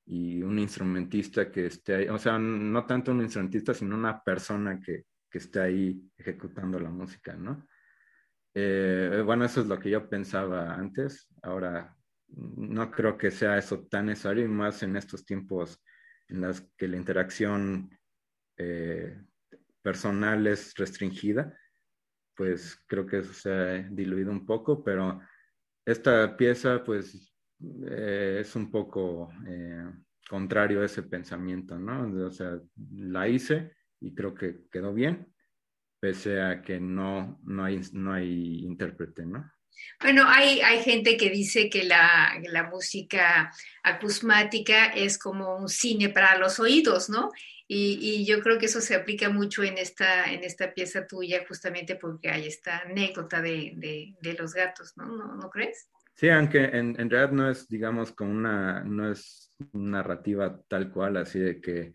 y, 0.07 0.43
un 0.43 0.59
instrumentista 0.59 1.49
que 1.51 1.67
esté 1.67 1.95
ahí, 1.95 2.09
o 2.09 2.19
sea, 2.19 2.39
no 2.39 2.85
tanto 2.87 3.13
un 3.13 3.21
instrumentista, 3.21 3.73
sino 3.73 3.95
una 3.95 4.21
persona 4.21 4.81
que, 4.81 5.05
que 5.31 5.39
esté 5.39 5.61
ahí 5.61 6.03
ejecutando 6.19 6.81
la 6.81 6.91
música, 6.91 7.35
¿no? 7.35 7.67
Eh, 8.55 9.23
bueno, 9.25 9.45
eso 9.45 9.61
es 9.61 9.67
lo 9.67 9.79
que 9.79 9.91
yo 9.91 10.09
pensaba 10.09 10.75
antes. 10.75 11.29
Ahora, 11.43 11.97
no 12.29 12.91
creo 12.91 13.17
que 13.17 13.31
sea 13.31 13.59
eso 13.59 13.87
tan 13.87 14.07
necesario 14.07 14.45
y 14.45 14.49
más 14.49 14.83
en 14.83 14.97
estos 14.97 15.25
tiempos 15.25 15.83
en 16.29 16.41
los 16.43 16.61
que 16.77 16.89
la 16.89 16.97
interacción 16.97 17.91
eh, 18.57 19.21
personal 19.83 20.47
es 20.47 20.75
restringida, 20.75 21.57
pues 22.37 22.83
creo 22.87 23.07
que 23.07 23.19
eso 23.19 23.33
se 23.33 23.51
ha 23.51 23.73
diluido 23.91 24.31
un 24.31 24.47
poco, 24.47 24.83
pero 24.83 25.21
esta 25.85 26.37
pieza 26.37 26.83
pues 26.85 27.35
eh, 27.89 28.39
es 28.41 28.57
un 28.57 28.71
poco 28.71 29.31
contrario 30.29 30.81
a 30.81 30.87
ese 30.87 31.03
pensamiento, 31.03 31.79
¿no? 31.79 32.27
O 32.27 32.31
sea, 32.31 32.59
la 32.95 33.29
hice 33.29 33.73
y 34.01 34.15
creo 34.15 34.35
que 34.35 34.67
quedó 34.71 34.95
bien, 34.95 35.33
pese 36.01 36.41
a 36.41 36.63
que 36.63 36.81
no, 36.81 37.39
no, 37.45 37.65
hay, 37.65 37.81
no 37.93 38.13
hay 38.13 38.65
intérprete, 38.65 39.27
¿no? 39.27 39.51
Bueno, 40.01 40.25
hay, 40.27 40.61
hay 40.61 40.83
gente 40.83 41.17
que 41.17 41.31
dice 41.31 41.71
que 41.71 41.85
la, 41.85 42.41
la, 42.51 42.65
música 42.65 43.53
acusmática 43.83 44.87
es 44.87 45.19
como 45.19 45.57
un 45.57 45.69
cine 45.69 46.09
para 46.09 46.37
los 46.39 46.59
oídos, 46.59 47.09
¿no? 47.09 47.31
Y, 47.69 47.99
y, 48.01 48.27
yo 48.27 48.41
creo 48.41 48.59
que 48.59 48.67
eso 48.67 48.81
se 48.81 48.95
aplica 48.95 49.31
mucho 49.31 49.63
en 49.63 49.79
esta, 49.79 50.31
en 50.31 50.45
esta 50.45 50.75
pieza 50.75 51.07
tuya, 51.07 51.45
justamente 51.47 51.97
porque 51.97 52.29
hay 52.29 52.47
esta 52.47 52.81
anécdota 52.81 53.41
de, 53.41 53.73
de, 53.77 54.15
de 54.21 54.35
los 54.35 54.53
gatos, 54.53 54.93
¿no? 54.97 55.07
¿no? 55.07 55.37
¿no? 55.37 55.49
crees? 55.49 55.89
Sí, 56.15 56.29
aunque 56.29 56.65
en, 56.65 57.01
en, 57.01 57.09
realidad 57.09 57.33
no 57.33 57.51
es, 57.51 57.69
digamos, 57.69 58.13
como 58.13 58.33
una, 58.33 58.85
no 58.85 59.11
es 59.11 59.53
narrativa 59.73 60.61
tal 60.69 60.91
cual, 60.91 61.17
así 61.17 61.39
de 61.39 61.61
que 61.61 61.95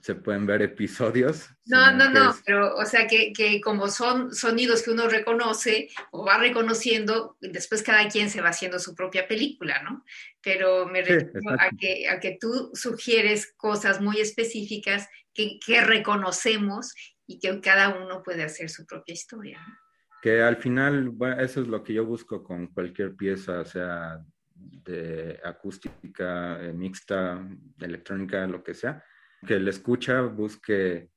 se 0.00 0.16
pueden 0.16 0.46
ver 0.46 0.62
episodios. 0.62 1.48
No, 1.66 1.92
no, 1.92 2.10
no, 2.10 2.34
pero 2.44 2.76
o 2.76 2.84
sea 2.84 3.06
que, 3.06 3.32
que, 3.32 3.60
como 3.60 3.88
son 3.88 4.34
sonidos 4.34 4.82
que 4.82 4.90
uno 4.90 5.08
reconoce 5.08 5.88
o 6.10 6.24
va 6.24 6.38
reconociendo, 6.38 7.36
después 7.40 7.82
cada 7.82 8.08
quien 8.08 8.28
se 8.28 8.40
va 8.40 8.48
haciendo 8.48 8.78
su 8.78 8.94
propia 8.94 9.28
película, 9.28 9.82
¿no? 9.82 10.04
Pero 10.42 10.86
me 10.86 11.02
refiero 11.02 11.50
a, 11.50 11.70
que, 11.78 12.08
a 12.08 12.18
que 12.18 12.36
tú 12.40 12.70
sugieres 12.74 13.52
cosas 13.56 14.00
muy 14.00 14.18
específicas 14.20 15.08
que, 15.32 15.58
que, 15.64 15.80
reconocemos 15.80 16.92
y 17.26 17.38
que 17.38 17.60
cada 17.60 17.90
uno 17.90 18.22
puede 18.24 18.42
hacer 18.42 18.68
su 18.68 18.84
propia 18.84 19.12
historia. 19.12 19.60
¿no? 19.66 19.74
Que 20.20 20.42
al 20.42 20.56
final, 20.56 21.10
bueno, 21.10 21.40
eso 21.40 21.62
es 21.62 21.68
lo 21.68 21.84
que 21.84 21.94
yo 21.94 22.04
busco 22.04 22.42
con 22.42 22.66
cualquier 22.68 23.14
pieza, 23.14 23.64
sea 23.64 24.20
de 24.54 25.40
acústica, 25.44 26.60
eh, 26.60 26.72
mixta, 26.72 27.40
electrónica, 27.78 28.46
lo 28.48 28.64
que 28.64 28.74
sea 28.74 29.04
que 29.46 29.54
el 29.54 29.68
escucha 29.68 30.22
busque 30.22 31.10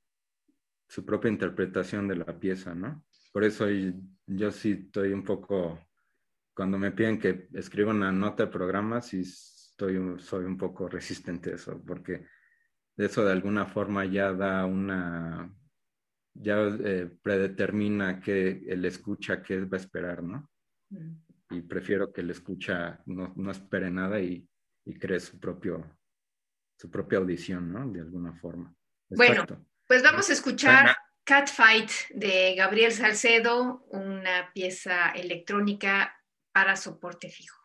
su 0.88 1.06
propia 1.06 1.32
interpretación 1.32 2.08
de 2.08 2.16
la 2.16 2.40
pieza, 2.40 2.74
¿no? 2.74 3.06
Por 3.32 3.44
eso 3.44 3.66
yo 4.28 4.52
sí 4.52 4.86
estoy 4.86 5.12
un 5.12 5.24
poco, 5.24 5.80
cuando 6.54 6.78
me 6.78 6.92
piden 6.92 7.20
que 7.20 7.48
escriba 7.54 7.92
una 7.92 8.12
nota 8.12 8.46
de 8.46 8.52
programa, 8.52 9.02
sí 9.02 9.22
estoy, 9.22 10.20
soy 10.20 10.46
un 10.46 10.58
poco 10.58 10.88
resistente 10.88 11.52
a 11.52 11.56
eso, 11.56 11.84
porque 11.86 12.26
eso 12.98 13.26
de 13.26 13.32
alguna 13.32 13.66
forma 13.66 14.06
ya 14.06 14.32
da 14.32 14.66
una, 14.66 15.54
ya 16.34 16.58
eh, 16.62 17.10
predetermina 17.22 18.20
que 18.20 18.64
el 18.68 18.86
escucha 18.86 19.42
qué 19.42 19.66
va 19.66 19.78
a 19.78 19.82
esperar, 19.82 20.24
¿no? 20.24 20.50
Mm. 20.90 21.26
Y 21.52 21.62
prefiero 21.62 22.12
que 22.12 22.22
el 22.22 22.32
escucha 22.32 23.02
no, 23.06 23.34
no 23.36 23.52
espere 23.52 23.92
nada 23.92 24.20
y, 24.20 24.48
y, 24.86 24.94
cree 24.96 25.20
su 25.20 25.40
propio, 25.40 25.86
su 26.78 26.90
propia 26.90 27.20
audición, 27.20 27.72
¿no? 27.72 27.88
De 27.88 28.02
alguna 28.02 28.34
forma. 28.34 28.74
Bueno, 29.10 29.46
pues 29.88 30.04
vamos 30.04 30.30
a 30.30 30.34
escuchar 30.34 30.96
Catfight 31.24 31.90
de 32.12 32.56
Gabriel 32.56 32.92
Salcedo, 32.92 33.86
una 33.90 34.52
pieza 34.54 35.10
electrónica 35.12 36.16
para 36.52 36.76
soporte 36.76 37.30
fijo. 37.30 37.65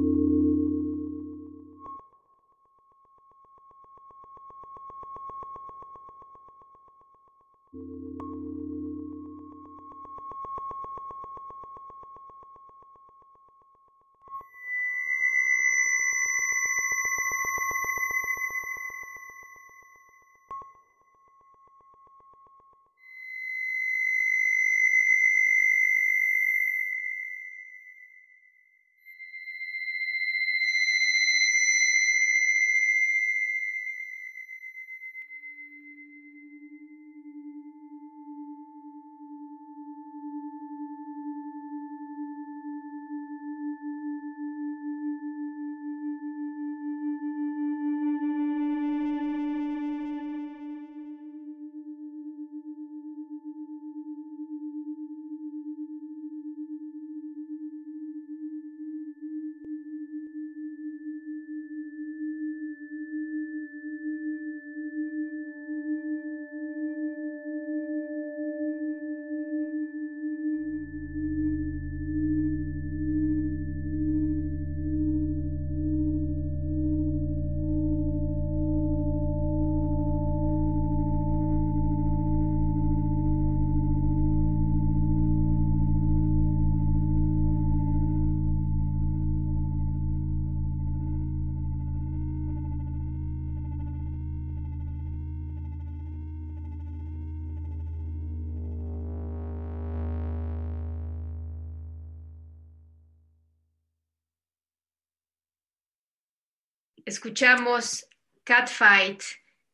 Escuchamos 107.11 108.07
Catfight 108.45 109.21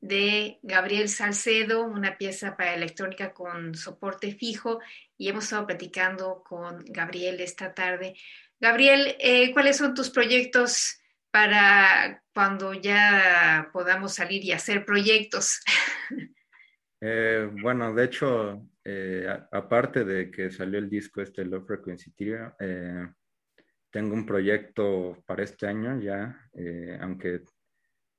de 0.02 0.58
Gabriel 0.64 1.08
Salcedo, 1.08 1.84
una 1.84 2.18
pieza 2.18 2.58
para 2.58 2.74
electrónica 2.74 3.32
con 3.32 3.76
soporte 3.76 4.32
fijo, 4.32 4.80
y 5.20 5.30
hemos 5.30 5.44
estado 5.44 5.68
platicando 5.68 6.42
con 6.44 6.84
Gabriel 6.88 7.40
esta 7.40 7.76
tarde. 7.76 8.16
Gabriel, 8.60 9.16
eh, 9.20 9.54
¿cuáles 9.54 9.78
son 9.78 9.94
tus 9.94 10.10
proyectos 10.10 11.00
para 11.30 12.24
cuando 12.34 12.74
ya 12.74 13.70
podamos 13.72 14.16
salir 14.16 14.44
y 14.44 14.52
hacer 14.52 14.84
proyectos? 14.84 15.62
Eh, 17.00 17.48
bueno, 17.62 17.94
de 17.94 18.06
hecho, 18.06 18.68
eh, 18.84 19.28
aparte 19.52 20.04
de 20.04 20.32
que 20.32 20.50
salió 20.50 20.80
el 20.80 20.90
disco 20.90 21.22
este 21.22 21.46
Love 21.46 21.68
Frequency 21.68 22.12
eh, 22.60 23.08
tengo 23.98 24.14
un 24.14 24.28
proyecto 24.28 25.18
para 25.26 25.42
este 25.42 25.66
año 25.66 26.00
ya, 26.00 26.40
eh, 26.54 27.00
aunque 27.02 27.42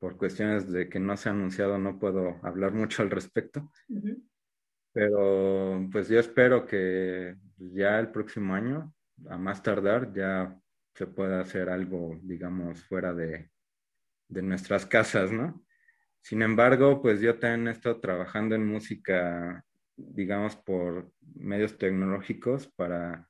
por 0.00 0.16
cuestiones 0.16 0.72
de 0.72 0.88
que 0.88 0.98
no 0.98 1.16
se 1.16 1.28
ha 1.28 1.32
anunciado 1.32 1.78
no 1.78 2.00
puedo 2.00 2.40
hablar 2.42 2.72
mucho 2.72 3.00
al 3.00 3.10
respecto. 3.10 3.70
Pero 4.92 5.88
pues 5.92 6.08
yo 6.08 6.18
espero 6.18 6.66
que 6.66 7.36
ya 7.58 8.00
el 8.00 8.10
próximo 8.10 8.56
año, 8.56 8.92
a 9.28 9.38
más 9.38 9.62
tardar, 9.62 10.12
ya 10.12 10.58
se 10.96 11.06
pueda 11.06 11.42
hacer 11.42 11.68
algo, 11.68 12.18
digamos, 12.24 12.82
fuera 12.82 13.14
de, 13.14 13.48
de 14.26 14.42
nuestras 14.42 14.84
casas, 14.84 15.30
¿no? 15.30 15.64
Sin 16.20 16.42
embargo, 16.42 17.00
pues 17.00 17.20
yo 17.20 17.38
también 17.38 17.68
he 17.68 17.70
estado 17.70 18.00
trabajando 18.00 18.56
en 18.56 18.66
música, 18.66 19.64
digamos, 19.94 20.56
por 20.56 21.12
medios 21.36 21.78
tecnológicos 21.78 22.66
para 22.66 23.27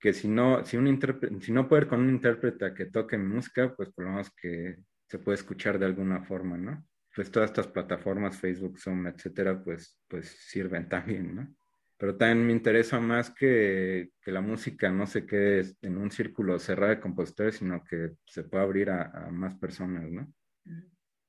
que 0.00 0.14
si 0.14 0.28
no, 0.28 0.64
si, 0.64 0.76
un 0.78 1.40
si 1.42 1.52
no 1.52 1.68
puede 1.68 1.82
ir 1.82 1.88
con 1.88 2.00
un 2.00 2.10
intérprete 2.10 2.72
que 2.72 2.86
toque 2.86 3.18
música, 3.18 3.74
pues 3.76 3.90
por 3.90 4.04
lo 4.06 4.12
menos 4.12 4.30
que 4.30 4.78
se 5.06 5.18
puede 5.18 5.36
escuchar 5.36 5.78
de 5.78 5.86
alguna 5.86 6.22
forma, 6.24 6.56
¿no? 6.56 6.86
Pues 7.14 7.30
todas 7.30 7.50
estas 7.50 7.66
plataformas, 7.66 8.38
Facebook, 8.38 8.78
Zoom, 8.78 9.06
etcétera, 9.08 9.62
pues, 9.62 10.00
pues 10.08 10.28
sirven 10.28 10.88
también, 10.88 11.34
¿no? 11.34 11.54
Pero 11.98 12.16
también 12.16 12.46
me 12.46 12.52
interesa 12.54 12.98
más 12.98 13.30
que, 13.30 14.10
que 14.22 14.32
la 14.32 14.40
música 14.40 14.90
no 14.90 15.06
se 15.06 15.26
quede 15.26 15.74
en 15.82 15.98
un 15.98 16.10
círculo 16.10 16.58
cerrado 16.58 16.94
de 16.94 17.00
compositores, 17.00 17.56
sino 17.56 17.84
que 17.84 18.12
se 18.24 18.44
pueda 18.44 18.64
abrir 18.64 18.88
a, 18.88 19.26
a 19.26 19.30
más 19.30 19.54
personas, 19.56 20.10
¿no? 20.10 20.32